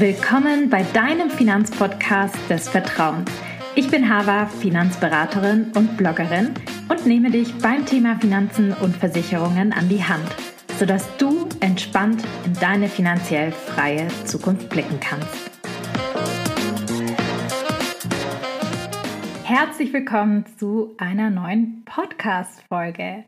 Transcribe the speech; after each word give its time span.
Willkommen 0.00 0.70
bei 0.70 0.82
deinem 0.82 1.28
Finanzpodcast 1.28 2.34
des 2.48 2.70
Vertrauens. 2.70 3.30
Ich 3.74 3.90
bin 3.90 4.08
Hava, 4.08 4.46
Finanzberaterin 4.46 5.72
und 5.76 5.98
Bloggerin 5.98 6.54
und 6.88 7.04
nehme 7.04 7.30
dich 7.30 7.52
beim 7.58 7.84
Thema 7.84 8.18
Finanzen 8.18 8.72
und 8.72 8.96
Versicherungen 8.96 9.74
an 9.74 9.90
die 9.90 10.02
Hand, 10.02 10.24
sodass 10.78 11.06
du 11.18 11.46
entspannt 11.60 12.24
in 12.46 12.54
deine 12.54 12.88
finanziell 12.88 13.52
freie 13.52 14.08
Zukunft 14.24 14.70
blicken 14.70 14.98
kannst. 15.00 15.50
Herzlich 19.44 19.92
willkommen 19.92 20.46
zu 20.56 20.94
einer 20.96 21.28
neuen 21.28 21.84
Podcast-Folge. 21.84 23.24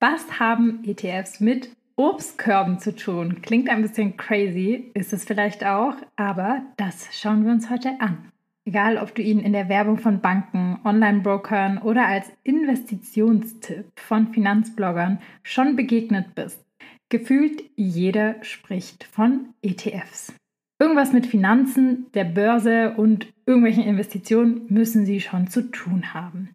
Was 0.00 0.38
haben 0.38 0.84
ETFs 0.84 1.40
mit 1.40 1.70
Obstkörben 2.00 2.78
zu 2.78 2.96
tun. 2.96 3.42
Klingt 3.42 3.68
ein 3.68 3.82
bisschen 3.82 4.16
crazy, 4.16 4.90
ist 4.94 5.12
es 5.12 5.26
vielleicht 5.26 5.66
auch, 5.66 5.94
aber 6.16 6.62
das 6.78 7.08
schauen 7.12 7.44
wir 7.44 7.52
uns 7.52 7.68
heute 7.68 8.00
an. 8.00 8.32
Egal, 8.64 8.96
ob 8.96 9.14
du 9.14 9.20
ihn 9.20 9.38
in 9.40 9.52
der 9.52 9.68
Werbung 9.68 9.98
von 9.98 10.22
Banken, 10.22 10.78
Online-Brokern 10.82 11.76
oder 11.76 12.06
als 12.06 12.32
Investitionstipp 12.42 13.84
von 13.96 14.28
Finanzbloggern 14.28 15.20
schon 15.42 15.76
begegnet 15.76 16.34
bist. 16.34 16.64
Gefühlt 17.10 17.64
jeder 17.76 18.42
spricht 18.42 19.04
von 19.04 19.50
ETFs. 19.60 20.32
Irgendwas 20.78 21.12
mit 21.12 21.26
Finanzen, 21.26 22.06
der 22.14 22.24
Börse 22.24 22.94
und 22.96 23.30
irgendwelchen 23.44 23.84
Investitionen 23.84 24.62
müssen 24.68 25.04
sie 25.04 25.20
schon 25.20 25.48
zu 25.48 25.70
tun 25.70 26.14
haben. 26.14 26.54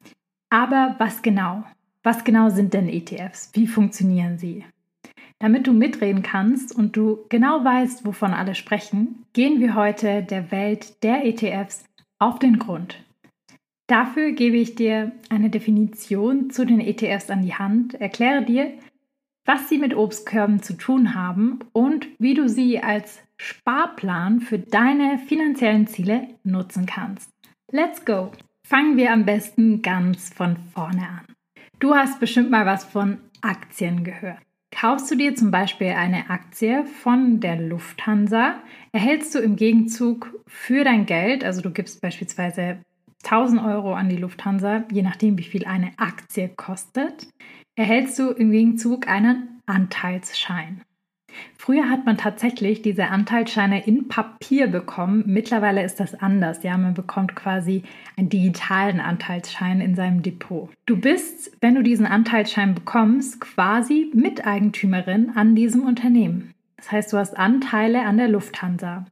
Aber 0.50 0.96
was 0.98 1.22
genau? 1.22 1.66
Was 2.02 2.24
genau 2.24 2.50
sind 2.50 2.74
denn 2.74 2.90
ETFs? 2.90 3.52
Wie 3.54 3.68
funktionieren 3.68 4.40
sie? 4.40 4.64
Damit 5.40 5.68
du 5.68 5.74
mitreden 5.74 6.24
kannst 6.24 6.76
und 6.76 6.96
du 6.96 7.26
genau 7.30 7.64
weißt, 7.64 8.06
wovon 8.06 8.34
alle 8.34 8.56
sprechen, 8.56 9.24
gehen 9.34 9.60
wir 9.60 9.76
heute 9.76 10.24
der 10.24 10.52
Welt 10.52 11.04
der 11.04 11.26
ETFs 11.26 11.86
auf 12.20 12.40
den 12.40 12.60
Grund. 12.60 13.04
Dafür 13.88 14.32
gebe 14.32 14.58
ich 14.58 14.76
dir 14.76 15.12
eine 15.30 15.50
Definition 15.50 16.50
zu 16.50 16.66
den 16.66 16.80
ETFs 16.80 17.30
an 17.30 17.44
die 17.44 17.54
Hand, 17.54 17.94
erkläre 17.96 18.44
dir, 18.44 18.74
was 19.46 19.70
sie 19.70 19.78
mit 19.78 19.96
Obstkörben 19.96 20.64
zu 20.64 20.74
tun 20.74 21.14
haben 21.14 21.60
und 21.72 22.08
wie 22.18 22.34
du 22.34 22.50
sie 22.50 22.80
als 22.80 23.22
Sparplan 23.38 24.42
für 24.42 24.58
deine 24.58 25.20
finanziellen 25.20 25.86
Ziele 25.88 26.30
nutzen 26.44 26.86
kannst. 26.86 27.30
Let's 27.72 28.04
go! 28.06 28.32
Fangen 28.68 28.98
wir 28.98 29.14
am 29.14 29.26
besten 29.26 29.84
ganz 29.84 30.34
von 30.34 30.58
vorne 30.74 31.08
an. 31.08 31.36
Du 31.80 31.94
hast 31.94 32.20
bestimmt 32.20 32.50
mal 32.50 32.66
was 32.66 32.84
von 32.84 33.20
Aktien 33.42 34.04
gehört. 34.04 34.45
Kaufst 34.78 35.10
du 35.10 35.16
dir 35.16 35.36
zum 35.36 35.52
Beispiel 35.52 35.92
eine 35.92 36.30
Aktie 36.30 36.86
von 36.86 37.40
der 37.40 37.56
Lufthansa, 37.56 38.56
erhältst 38.92 39.34
du 39.34 39.40
im 39.40 39.56
Gegenzug 39.56 40.38
für 40.48 40.84
dein 40.84 41.06
Geld, 41.06 41.46
also 41.46 41.62
du 41.62 41.72
gibst 41.72 42.02
beispielsweise 42.02 42.80
1000 43.24 43.64
Euro 43.64 43.94
an 43.94 44.10
die 44.10 44.18
Lufthansa, 44.18 44.84
je 44.92 45.02
nachdem 45.02 45.38
wie 45.38 45.44
viel 45.44 45.64
eine 45.64 45.94
Aktie 45.96 46.50
kostet, 46.50 47.26
erhältst 47.78 48.20
du 48.20 48.32
im 48.32 48.52
Gegenzug 48.52 49.08
einen 49.08 49.62
Anteilsschein. 49.66 50.82
Früher 51.58 51.90
hat 51.90 52.06
man 52.06 52.18
tatsächlich 52.18 52.82
diese 52.82 53.08
Anteilsscheine 53.08 53.86
in 53.86 54.08
Papier 54.08 54.68
bekommen. 54.68 55.24
Mittlerweile 55.26 55.84
ist 55.84 56.00
das 56.00 56.16
anders. 56.16 56.64
Ja, 56.64 56.78
man 56.78 56.94
bekommt 56.94 57.36
quasi 57.36 57.84
einen 58.18 58.30
digitalen 58.30 59.00
Anteilsschein 59.00 59.82
in 59.82 59.96
seinem 59.96 60.22
Depot. 60.22 60.70
Du 60.86 60.98
bist, 60.98 61.56
wenn 61.62 61.76
du 61.76 61.84
diesen 61.84 62.06
Anteilsschein 62.06 62.76
bekommst, 62.76 63.42
quasi 63.42 64.12
Miteigentümerin 64.14 65.32
an 65.36 65.56
diesem 65.56 65.84
Unternehmen. 65.84 66.54
Das 66.78 66.92
heißt, 66.92 67.14
du 67.14 67.18
hast 67.18 67.38
Anteile 67.38 68.04
an 68.04 68.18
der 68.18 68.28
Lufthansa. 68.28 69.06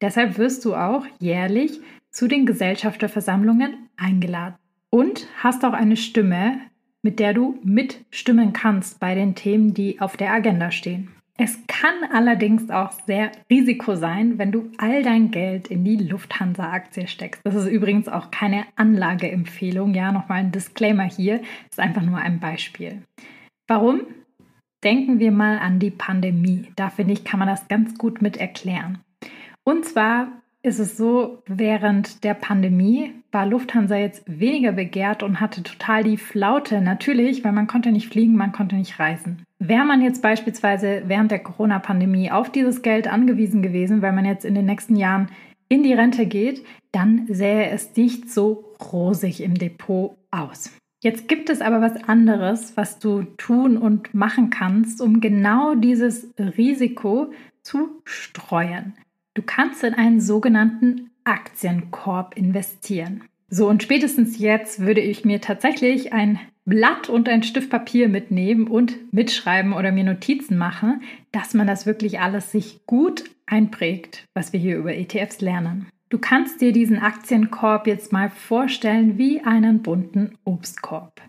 Deshalb 0.00 0.36
wirst 0.36 0.64
du 0.64 0.74
auch 0.74 1.06
jährlich 1.18 1.80
zu 2.10 2.28
den 2.28 2.46
Gesellschafterversammlungen 2.46 3.88
eingeladen 3.96 4.56
und 4.90 5.26
hast 5.38 5.64
auch 5.64 5.72
eine 5.72 5.96
Stimme, 5.96 6.60
mit 7.02 7.18
der 7.18 7.34
du 7.34 7.58
mitstimmen 7.62 8.52
kannst 8.52 9.00
bei 9.00 9.14
den 9.14 9.34
Themen, 9.34 9.74
die 9.74 10.00
auf 10.00 10.16
der 10.16 10.32
Agenda 10.32 10.70
stehen. 10.70 11.15
Es 11.38 11.58
kann 11.66 11.94
allerdings 12.12 12.70
auch 12.70 12.92
sehr 13.06 13.30
Risiko 13.50 13.94
sein, 13.94 14.38
wenn 14.38 14.52
du 14.52 14.70
all 14.78 15.02
dein 15.02 15.30
Geld 15.30 15.68
in 15.68 15.84
die 15.84 15.96
Lufthansa-Aktie 15.96 17.08
steckst. 17.08 17.42
Das 17.44 17.54
ist 17.54 17.66
übrigens 17.66 18.08
auch 18.08 18.30
keine 18.30 18.64
Anlageempfehlung. 18.76 19.92
Ja, 19.92 20.12
nochmal 20.12 20.38
ein 20.38 20.52
Disclaimer 20.52 21.04
hier. 21.04 21.38
Das 21.38 21.72
ist 21.72 21.80
einfach 21.80 22.02
nur 22.02 22.18
ein 22.18 22.40
Beispiel. 22.40 23.02
Warum? 23.66 24.02
Denken 24.82 25.18
wir 25.18 25.30
mal 25.30 25.58
an 25.58 25.78
die 25.78 25.90
Pandemie. 25.90 26.68
Da 26.74 26.88
finde 26.88 27.12
ich, 27.12 27.24
kann 27.24 27.38
man 27.38 27.48
das 27.48 27.68
ganz 27.68 27.98
gut 27.98 28.22
mit 28.22 28.38
erklären. 28.38 29.00
Und 29.62 29.84
zwar 29.84 30.28
ist 30.62 30.78
es 30.78 30.96
so, 30.96 31.42
während 31.46 32.24
der 32.24 32.34
Pandemie 32.34 33.12
war 33.36 33.44
Lufthansa 33.44 33.96
jetzt 33.96 34.22
weniger 34.26 34.72
begehrt 34.72 35.22
und 35.22 35.42
hatte 35.42 35.62
total 35.62 36.02
die 36.02 36.16
Flaute. 36.16 36.80
Natürlich, 36.80 37.44
weil 37.44 37.52
man 37.52 37.66
konnte 37.66 37.92
nicht 37.92 38.08
fliegen, 38.08 38.34
man 38.34 38.50
konnte 38.50 38.76
nicht 38.76 38.98
reisen. 38.98 39.42
Wäre 39.58 39.84
man 39.84 40.00
jetzt 40.00 40.22
beispielsweise 40.22 41.02
während 41.04 41.30
der 41.30 41.40
Corona-Pandemie 41.40 42.30
auf 42.30 42.50
dieses 42.50 42.80
Geld 42.80 43.06
angewiesen 43.06 43.60
gewesen, 43.60 44.00
weil 44.00 44.12
man 44.12 44.24
jetzt 44.24 44.46
in 44.46 44.54
den 44.54 44.64
nächsten 44.64 44.96
Jahren 44.96 45.28
in 45.68 45.82
die 45.82 45.92
Rente 45.92 46.24
geht, 46.24 46.64
dann 46.92 47.26
sähe 47.28 47.68
es 47.68 47.94
nicht 47.94 48.30
so 48.30 48.72
rosig 48.90 49.42
im 49.42 49.52
Depot 49.52 50.16
aus. 50.30 50.72
Jetzt 51.02 51.28
gibt 51.28 51.50
es 51.50 51.60
aber 51.60 51.82
was 51.82 52.08
anderes, 52.08 52.74
was 52.78 53.00
du 53.00 53.24
tun 53.36 53.76
und 53.76 54.14
machen 54.14 54.48
kannst, 54.48 55.02
um 55.02 55.20
genau 55.20 55.74
dieses 55.74 56.32
Risiko 56.38 57.34
zu 57.60 58.00
streuen. 58.04 58.94
Du 59.34 59.42
kannst 59.42 59.84
in 59.84 59.92
einen 59.92 60.22
sogenannten 60.22 61.10
Aktienkorb 61.26 62.36
investieren. 62.36 63.24
So, 63.48 63.68
und 63.68 63.82
spätestens 63.82 64.38
jetzt 64.38 64.80
würde 64.80 65.00
ich 65.00 65.24
mir 65.24 65.40
tatsächlich 65.40 66.12
ein 66.12 66.40
Blatt 66.64 67.08
und 67.08 67.28
ein 67.28 67.44
Stift 67.44 67.70
Papier 67.70 68.08
mitnehmen 68.08 68.66
und 68.66 69.12
mitschreiben 69.12 69.72
oder 69.72 69.92
mir 69.92 70.02
Notizen 70.02 70.58
machen, 70.58 71.02
dass 71.30 71.54
man 71.54 71.66
das 71.66 71.86
wirklich 71.86 72.18
alles 72.18 72.50
sich 72.50 72.80
gut 72.86 73.24
einprägt, 73.46 74.24
was 74.34 74.52
wir 74.52 74.58
hier 74.58 74.76
über 74.76 74.94
ETFs 74.94 75.40
lernen. 75.40 75.86
Du 76.08 76.18
kannst 76.18 76.60
dir 76.60 76.72
diesen 76.72 76.98
Aktienkorb 76.98 77.86
jetzt 77.86 78.12
mal 78.12 78.30
vorstellen 78.30 79.16
wie 79.16 79.40
einen 79.40 79.82
bunten 79.82 80.36
Obstkorb. 80.44 81.20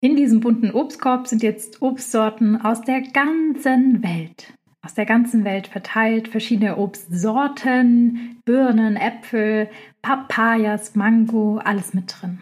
In 0.00 0.16
diesem 0.16 0.40
bunten 0.40 0.70
Obstkorb 0.70 1.28
sind 1.28 1.42
jetzt 1.42 1.80
Obstsorten 1.80 2.60
aus 2.60 2.80
der 2.82 3.02
ganzen 3.02 4.02
Welt 4.02 4.54
aus 4.84 4.94
der 4.94 5.06
ganzen 5.06 5.44
Welt 5.44 5.68
verteilt, 5.68 6.28
verschiedene 6.28 6.76
Obstsorten, 6.76 8.40
Birnen, 8.44 8.96
Äpfel, 8.96 9.68
Papayas, 10.02 10.96
Mango, 10.96 11.58
alles 11.58 11.94
mit 11.94 12.14
drin. 12.20 12.40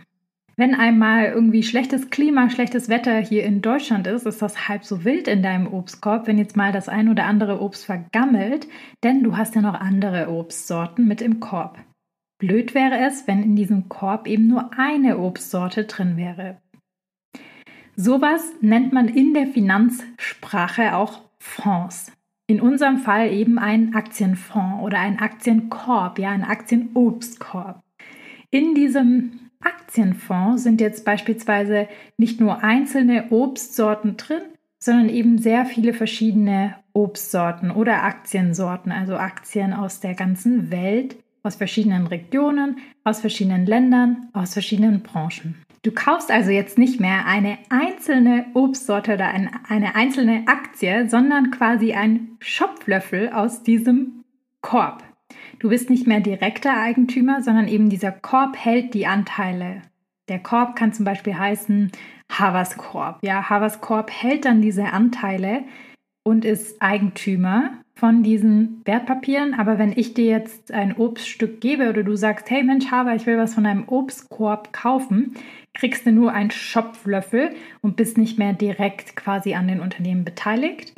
Wenn 0.57 0.75
einmal 0.75 1.27
irgendwie 1.27 1.63
schlechtes 1.63 2.11
Klima, 2.11 2.51
schlechtes 2.51 2.89
Wetter 2.89 3.19
hier 3.19 3.45
in 3.45 3.63
Deutschland 3.63 4.07
ist, 4.07 4.27
ist 4.27 4.43
das 4.43 4.69
halb 4.69 4.85
so 4.85 5.05
wild 5.05 5.29
in 5.29 5.43
deinem 5.43 5.73
Obstkorb, 5.73 6.27
wenn 6.27 6.37
jetzt 6.39 6.57
mal 6.57 6.73
das 6.73 6.89
ein 6.89 7.09
oder 7.09 7.25
andere 7.25 7.63
Obst 7.63 7.87
vergammelt, 7.87 8.69
denn 9.03 9.23
du 9.23 9.37
hast 9.37 9.55
ja 9.55 9.63
noch 9.63 9.75
andere 9.75 10.29
Obstsorten 10.31 11.07
mit 11.07 11.23
im 11.23 11.41
Korb. 11.41 11.79
Blöd 12.39 12.75
wäre 12.75 12.99
es, 12.99 13.27
wenn 13.27 13.43
in 13.43 13.57
diesem 13.57 13.89
Korb 13.89 14.27
eben 14.27 14.49
nur 14.49 14.71
eine 14.79 15.19
Obstsorte 15.19 15.85
drin 15.85 16.17
wäre. 16.17 16.59
Sowas 17.97 18.53
nennt 18.61 18.93
man 18.93 19.09
in 19.09 19.35
der 19.35 19.47
Finanzsprache 19.47 20.95
auch 20.95 21.21
Fonds. 21.39 22.13
In 22.51 22.61
unserem 22.61 22.99
Fall 22.99 23.33
eben 23.33 23.61
ein 23.61 23.95
Aktienfonds 23.95 24.83
oder 24.83 24.99
ein 24.99 25.21
Aktienkorb, 25.21 26.19
ja, 26.19 26.31
ein 26.31 26.43
Aktienobstkorb. 26.43 27.81
In 28.51 28.75
diesem 28.75 29.51
Aktienfonds 29.61 30.65
sind 30.65 30.81
jetzt 30.81 31.05
beispielsweise 31.05 31.87
nicht 32.17 32.41
nur 32.41 32.65
einzelne 32.65 33.31
Obstsorten 33.31 34.17
drin, 34.17 34.43
sondern 34.81 35.11
eben 35.11 35.39
sehr 35.39 35.65
viele 35.65 35.93
verschiedene 35.93 36.75
Obstsorten 36.93 37.71
oder 37.71 38.03
Aktiensorten, 38.03 38.91
also 38.91 39.15
Aktien 39.15 39.73
aus 39.73 40.01
der 40.01 40.15
ganzen 40.15 40.73
Welt, 40.73 41.15
aus 41.45 41.55
verschiedenen 41.55 42.09
Regionen, 42.09 42.79
aus 43.05 43.21
verschiedenen 43.21 43.65
Ländern, 43.65 44.29
aus 44.33 44.55
verschiedenen 44.55 45.05
Branchen. 45.05 45.55
Du 45.83 45.93
kaufst 45.93 46.31
also 46.31 46.51
jetzt 46.51 46.77
nicht 46.77 47.01
mehr 47.01 47.25
eine 47.25 47.57
einzelne 47.71 48.47
Obstsorte 48.53 49.15
oder 49.15 49.29
ein, 49.29 49.51
eine 49.67 49.95
einzelne 49.95 50.45
Aktie, 50.47 51.09
sondern 51.09 51.51
quasi 51.51 51.95
einen 51.95 52.37
Schopflöffel 52.41 53.31
aus 53.31 53.63
diesem 53.63 54.25
Korb. 54.61 55.03
Du 55.59 55.71
bist 55.71 55.89
nicht 55.89 56.07
mehr 56.07 56.21
direkter 56.21 56.77
Eigentümer, 56.77 57.43
sondern 57.43 57.67
eben 57.67 57.89
dieser 57.89 58.13
Korb 58.13 58.57
hält 58.57 58.93
die 58.93 59.07
Anteile. 59.07 59.81
Der 60.29 60.39
Korb 60.39 60.77
kann 60.77 60.93
zum 60.93 61.07
Beispiel 61.07 61.39
heißen 61.39 61.93
Havas 62.31 62.77
Korb. 62.77 63.19
Ja, 63.23 63.49
Havas 63.49 63.81
Korb 63.81 64.11
hält 64.11 64.45
dann 64.45 64.61
diese 64.61 64.93
Anteile 64.93 65.65
und 66.25 66.45
ist 66.45 66.81
Eigentümer 66.83 67.73
von 67.95 68.23
diesen 68.23 68.81
Wertpapieren. 68.85 69.55
Aber 69.55 69.79
wenn 69.79 69.93
ich 69.97 70.15
dir 70.15 70.27
jetzt 70.27 70.73
ein 70.73 70.97
Obststück 70.97 71.61
gebe 71.61 71.89
oder 71.91 72.03
du 72.03 72.17
sagst, 72.17 72.51
hey 72.51 72.63
Mensch, 72.63 72.91
Haber, 72.91 73.15
ich 73.15 73.27
will 73.27 73.37
was 73.37 73.55
von 73.55 73.67
einem 73.67 73.85
Obstkorb 73.89 74.73
kaufen, 74.73 75.35
kriegst 75.75 76.07
du 76.07 76.13
nur 76.13 76.33
einen 76.33 76.51
Schopflöffel 76.51 77.51
und 77.81 77.97
bist 77.97 78.19
nicht 78.19 78.39
mehr 78.39 78.53
direkt 78.53 79.17
quasi 79.17 79.55
an 79.55 79.69
den 79.69 79.81
Unternehmen 79.81 80.25
beteiligt. 80.25 80.95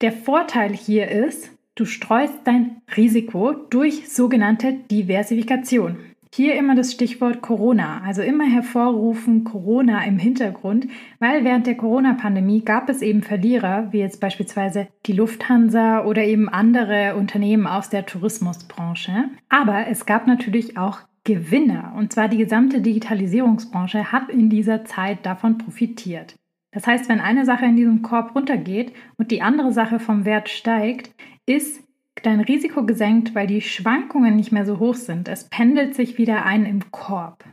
Der 0.00 0.12
Vorteil 0.12 0.72
hier 0.72 1.08
ist, 1.08 1.50
du 1.74 1.84
streust 1.84 2.38
dein 2.44 2.82
Risiko 2.96 3.52
durch 3.52 4.08
sogenannte 4.08 4.72
Diversifikation. 4.90 5.98
Hier 6.32 6.54
immer 6.54 6.76
das 6.76 6.92
Stichwort 6.92 7.42
Corona, 7.42 8.02
also 8.06 8.22
immer 8.22 8.44
hervorrufen 8.44 9.42
Corona 9.42 10.04
im 10.04 10.16
Hintergrund, 10.16 10.86
weil 11.18 11.44
während 11.44 11.66
der 11.66 11.76
Corona-Pandemie 11.76 12.64
gab 12.64 12.88
es 12.88 13.02
eben 13.02 13.22
Verlierer, 13.22 13.88
wie 13.90 13.98
jetzt 13.98 14.20
beispielsweise 14.20 14.86
die 15.06 15.12
Lufthansa 15.12 16.04
oder 16.04 16.22
eben 16.22 16.48
andere 16.48 17.16
Unternehmen 17.16 17.66
aus 17.66 17.90
der 17.90 18.06
Tourismusbranche. 18.06 19.24
Aber 19.48 19.88
es 19.88 20.06
gab 20.06 20.28
natürlich 20.28 20.78
auch 20.78 21.00
Gewinner, 21.24 21.94
und 21.96 22.12
zwar 22.12 22.28
die 22.28 22.38
gesamte 22.38 22.80
Digitalisierungsbranche 22.80 24.10
hat 24.12 24.30
in 24.30 24.48
dieser 24.48 24.84
Zeit 24.84 25.26
davon 25.26 25.58
profitiert. 25.58 26.34
Das 26.72 26.86
heißt, 26.86 27.08
wenn 27.08 27.20
eine 27.20 27.44
Sache 27.44 27.66
in 27.66 27.76
diesem 27.76 28.02
Korb 28.02 28.34
runtergeht 28.34 28.92
und 29.16 29.30
die 29.30 29.42
andere 29.42 29.72
Sache 29.72 29.98
vom 29.98 30.24
Wert 30.24 30.48
steigt, 30.48 31.10
ist 31.46 31.82
dein 32.22 32.40
Risiko 32.40 32.84
gesenkt, 32.84 33.34
weil 33.34 33.46
die 33.46 33.60
Schwankungen 33.60 34.36
nicht 34.36 34.52
mehr 34.52 34.66
so 34.66 34.78
hoch 34.78 34.94
sind. 34.94 35.28
Es 35.28 35.48
pendelt 35.48 35.94
sich 35.94 36.18
wieder 36.18 36.44
ein 36.44 36.64
im 36.64 36.90
Korb. 36.90 37.44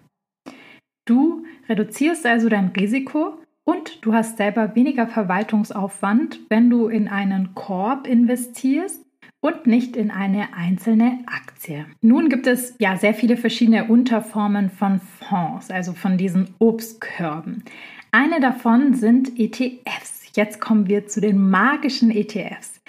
Du 1.06 1.46
reduzierst 1.70 2.26
also 2.26 2.50
dein 2.50 2.68
Risiko 2.68 3.40
und 3.64 4.06
du 4.06 4.14
hast 4.14 4.38
selber 4.38 4.76
weniger 4.76 5.08
Verwaltungsaufwand, 5.08 6.42
wenn 6.50 6.70
du 6.70 6.88
in 6.88 7.08
einen 7.08 7.56
Korb 7.56 8.08
investierst 8.08 9.07
und 9.48 9.66
nicht 9.66 9.96
in 9.96 10.12
eine 10.12 10.54
einzelne 10.54 11.20
Aktie. 11.26 11.86
Nun 12.02 12.28
gibt 12.28 12.48
es 12.48 12.76
ja 12.80 12.98
sehr 12.98 13.14
viele 13.14 13.38
verschiedene 13.38 13.86
Unterformen 13.86 14.70
von 14.70 15.00
Fonds, 15.00 15.72
also 15.72 15.94
von 15.94 16.18
diesen 16.18 16.54
Obstkörben. 16.60 17.64
Eine 18.12 18.42
davon 18.42 18.94
sind 18.94 19.40
ETFs. 19.40 20.24
Jetzt 20.36 20.60
kommen 20.60 20.88
wir 20.88 21.08
zu 21.08 21.22
den 21.22 21.50
magischen 21.50 22.12
ETFs. 22.12 22.82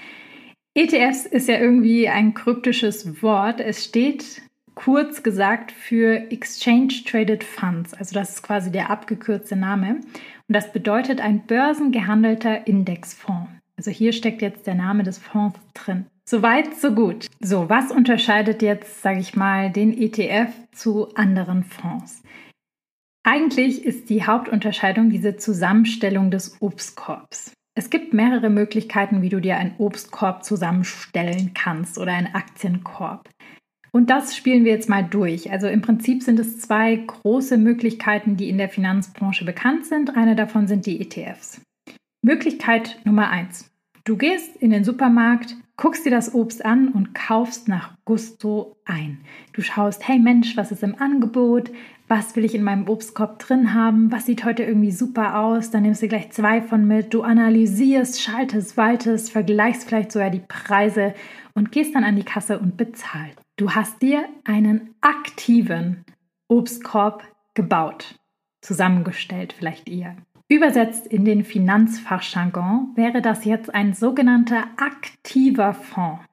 ETFs 0.74 1.26
ist 1.26 1.48
ja 1.48 1.58
irgendwie 1.58 2.08
ein 2.08 2.34
kryptisches 2.34 3.22
Wort. 3.22 3.60
Es 3.60 3.84
steht 3.84 4.42
kurz 4.74 5.22
gesagt 5.22 5.70
für 5.70 6.30
Exchange 6.32 7.04
Traded 7.06 7.44
Funds. 7.44 7.94
Also 7.94 8.14
das 8.14 8.30
ist 8.30 8.42
quasi 8.42 8.72
der 8.72 8.90
abgekürzte 8.90 9.54
Name. 9.54 10.00
Und 10.48 10.54
das 10.54 10.72
bedeutet 10.72 11.20
ein 11.20 11.46
börsengehandelter 11.46 12.66
Indexfonds. 12.66 13.50
Also 13.76 13.92
hier 13.92 14.12
steckt 14.12 14.42
jetzt 14.42 14.66
der 14.66 14.74
Name 14.74 15.04
des 15.04 15.18
Fonds 15.18 15.56
drin. 15.72 16.06
Soweit, 16.30 16.76
so 16.76 16.94
gut. 16.94 17.26
So, 17.40 17.70
was 17.70 17.90
unterscheidet 17.90 18.60
jetzt, 18.60 19.00
sage 19.00 19.18
ich 19.18 19.34
mal, 19.34 19.72
den 19.72 19.96
ETF 19.96 20.52
zu 20.72 21.08
anderen 21.14 21.64
Fonds? 21.64 22.22
Eigentlich 23.22 23.82
ist 23.82 24.10
die 24.10 24.26
Hauptunterscheidung 24.26 25.08
diese 25.08 25.38
Zusammenstellung 25.38 26.30
des 26.30 26.60
Obstkorbs. 26.60 27.54
Es 27.74 27.88
gibt 27.88 28.12
mehrere 28.12 28.50
Möglichkeiten, 28.50 29.22
wie 29.22 29.30
du 29.30 29.40
dir 29.40 29.56
einen 29.56 29.76
Obstkorb 29.78 30.44
zusammenstellen 30.44 31.52
kannst 31.54 31.96
oder 31.96 32.12
einen 32.12 32.34
Aktienkorb. 32.34 33.30
Und 33.90 34.10
das 34.10 34.36
spielen 34.36 34.66
wir 34.66 34.72
jetzt 34.72 34.90
mal 34.90 35.04
durch. 35.04 35.50
Also 35.50 35.66
im 35.68 35.80
Prinzip 35.80 36.22
sind 36.22 36.38
es 36.38 36.60
zwei 36.60 36.96
große 36.96 37.56
Möglichkeiten, 37.56 38.36
die 38.36 38.50
in 38.50 38.58
der 38.58 38.68
Finanzbranche 38.68 39.46
bekannt 39.46 39.86
sind. 39.86 40.14
Eine 40.14 40.36
davon 40.36 40.66
sind 40.66 40.84
die 40.84 41.00
ETFs. 41.00 41.62
Möglichkeit 42.20 43.00
Nummer 43.04 43.30
eins: 43.30 43.70
Du 44.04 44.18
gehst 44.18 44.56
in 44.56 44.68
den 44.68 44.84
Supermarkt, 44.84 45.56
guckst 45.78 46.04
dir 46.04 46.10
das 46.10 46.34
Obst 46.34 46.62
an 46.66 46.88
und 46.88 47.14
kaufst 47.14 47.68
nach 47.68 47.94
Gusto 48.04 48.76
ein. 48.84 49.20
Du 49.54 49.62
schaust, 49.62 50.06
hey 50.06 50.18
Mensch, 50.18 50.58
was 50.58 50.70
ist 50.70 50.82
im 50.82 51.00
Angebot? 51.00 51.70
was 52.08 52.34
will 52.34 52.44
ich 52.44 52.54
in 52.54 52.62
meinem 52.62 52.88
Obstkorb 52.88 53.38
drin 53.38 53.74
haben, 53.74 54.10
was 54.10 54.24
sieht 54.26 54.44
heute 54.44 54.64
irgendwie 54.64 54.90
super 54.90 55.38
aus, 55.38 55.70
dann 55.70 55.82
nimmst 55.82 56.02
du 56.02 56.08
gleich 56.08 56.30
zwei 56.30 56.62
von 56.62 56.86
mit, 56.86 57.12
du 57.12 57.22
analysierst, 57.22 58.20
schaltest, 58.20 58.76
waltest, 58.76 59.30
vergleichst 59.30 59.86
vielleicht 59.86 60.12
sogar 60.12 60.30
die 60.30 60.42
Preise 60.46 61.14
und 61.54 61.70
gehst 61.70 61.94
dann 61.94 62.04
an 62.04 62.16
die 62.16 62.24
Kasse 62.24 62.58
und 62.58 62.76
bezahlst. 62.78 63.38
Du 63.56 63.72
hast 63.72 64.00
dir 64.00 64.24
einen 64.44 64.94
aktiven 65.02 66.04
Obstkorb 66.48 67.24
gebaut, 67.54 68.18
zusammengestellt 68.62 69.52
vielleicht 69.52 69.88
eher. 69.88 70.16
Übersetzt 70.50 71.06
in 71.06 71.26
den 71.26 71.44
Finanzfachjargon 71.44 72.92
wäre 72.94 73.20
das 73.20 73.44
jetzt 73.44 73.74
ein 73.74 73.92
sogenannter 73.92 74.64
aktiver 74.78 75.74
Fonds. 75.74 76.24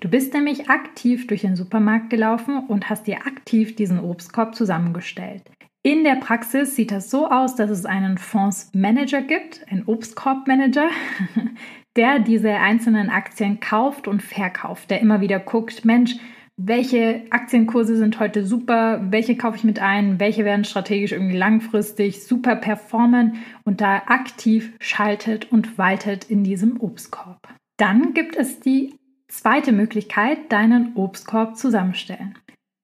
Du 0.00 0.10
bist 0.10 0.34
nämlich 0.34 0.68
aktiv 0.68 1.26
durch 1.26 1.40
den 1.40 1.56
Supermarkt 1.56 2.10
gelaufen 2.10 2.58
und 2.68 2.90
hast 2.90 3.06
dir 3.06 3.26
aktiv 3.26 3.74
diesen 3.74 4.00
Obstkorb 4.00 4.54
zusammengestellt. 4.54 5.44
In 5.82 6.04
der 6.04 6.16
Praxis 6.16 6.76
sieht 6.76 6.90
das 6.90 7.10
so 7.10 7.30
aus, 7.30 7.56
dass 7.56 7.70
es 7.70 7.86
einen 7.86 8.18
Fondsmanager 8.18 9.22
gibt, 9.22 9.64
einen 9.70 9.84
Obstkorbmanager, 9.86 10.90
der 11.96 12.18
diese 12.18 12.52
einzelnen 12.52 13.08
Aktien 13.08 13.60
kauft 13.60 14.08
und 14.08 14.22
verkauft, 14.22 14.90
der 14.90 15.00
immer 15.00 15.22
wieder 15.22 15.38
guckt, 15.40 15.86
Mensch, 15.86 16.16
welche 16.58 17.22
Aktienkurse 17.30 17.96
sind 17.96 18.18
heute 18.18 18.44
super, 18.44 19.00
welche 19.10 19.36
kaufe 19.36 19.56
ich 19.56 19.64
mit 19.64 19.78
ein, 19.78 20.18
welche 20.18 20.44
werden 20.44 20.64
strategisch 20.64 21.12
irgendwie 21.12 21.36
langfristig 21.36 22.24
super 22.24 22.56
performen 22.56 23.36
und 23.64 23.80
da 23.80 24.02
aktiv 24.06 24.72
schaltet 24.80 25.50
und 25.52 25.78
waltet 25.78 26.28
in 26.28 26.42
diesem 26.42 26.80
Obstkorb. 26.80 27.48
Dann 27.78 28.12
gibt 28.12 28.36
es 28.36 28.58
die 28.58 28.92
Zweite 29.30 29.72
Möglichkeit, 29.72 30.50
deinen 30.50 30.96
Obstkorb 30.96 31.58
zusammenstellen. 31.58 32.38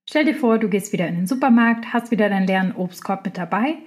Stell 0.06 0.26
dir 0.26 0.34
vor, 0.34 0.58
du 0.58 0.68
gehst 0.68 0.92
wieder 0.92 1.08
in 1.08 1.16
den 1.16 1.26
Supermarkt, 1.26 1.94
hast 1.94 2.10
wieder 2.10 2.28
deinen 2.28 2.46
leeren 2.46 2.76
Obstkorb 2.76 3.24
mit 3.24 3.38
dabei. 3.38 3.78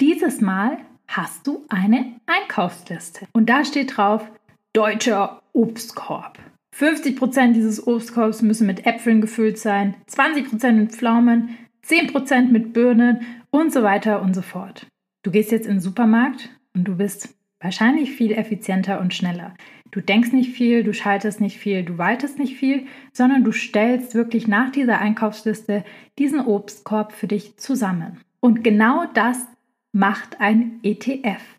Dieses 0.00 0.40
Mal 0.40 0.78
hast 1.06 1.46
du 1.46 1.66
eine 1.68 2.18
Einkaufsliste. 2.24 3.26
Und 3.34 3.50
da 3.50 3.66
steht 3.66 3.98
drauf, 3.98 4.26
deutscher 4.72 5.42
Obstkorb. 5.52 6.38
50% 6.78 7.52
dieses 7.52 7.86
Obstkorbs 7.86 8.42
müssen 8.42 8.66
mit 8.66 8.86
Äpfeln 8.86 9.20
gefüllt 9.20 9.58
sein, 9.58 9.94
20% 10.10 10.72
mit 10.72 10.92
Pflaumen, 10.92 11.56
10% 11.86 12.48
mit 12.50 12.72
Birnen 12.72 13.20
und 13.50 13.72
so 13.72 13.82
weiter 13.82 14.20
und 14.20 14.34
so 14.34 14.42
fort. 14.42 14.86
Du 15.22 15.30
gehst 15.30 15.52
jetzt 15.52 15.66
in 15.66 15.74
den 15.74 15.80
Supermarkt 15.80 16.50
und 16.74 16.84
du 16.84 16.96
bist 16.96 17.34
wahrscheinlich 17.60 18.12
viel 18.12 18.32
effizienter 18.32 19.00
und 19.00 19.14
schneller. 19.14 19.54
Du 19.90 20.00
denkst 20.00 20.32
nicht 20.32 20.52
viel, 20.52 20.84
du 20.84 20.92
schaltest 20.92 21.40
nicht 21.40 21.56
viel, 21.58 21.82
du 21.82 21.96
waltest 21.96 22.38
nicht 22.38 22.56
viel, 22.56 22.86
sondern 23.12 23.44
du 23.44 23.52
stellst 23.52 24.14
wirklich 24.14 24.46
nach 24.46 24.70
dieser 24.70 24.98
Einkaufsliste 24.98 25.84
diesen 26.18 26.40
Obstkorb 26.40 27.12
für 27.12 27.26
dich 27.26 27.56
zusammen. 27.56 28.20
Und 28.40 28.62
genau 28.62 29.06
das 29.14 29.46
macht 29.92 30.40
ein 30.40 30.80
ETF. 30.82 31.55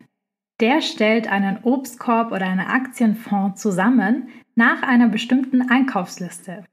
Der 0.59 0.81
stellt 0.81 1.27
einen 1.27 1.59
Obstkorb 1.63 2.31
oder 2.31 2.47
einen 2.47 2.65
Aktienfonds 2.65 3.61
zusammen 3.61 4.29
nach 4.55 4.81
einer 4.81 5.07
bestimmten 5.07 5.69
Einkaufsliste. 5.69 6.65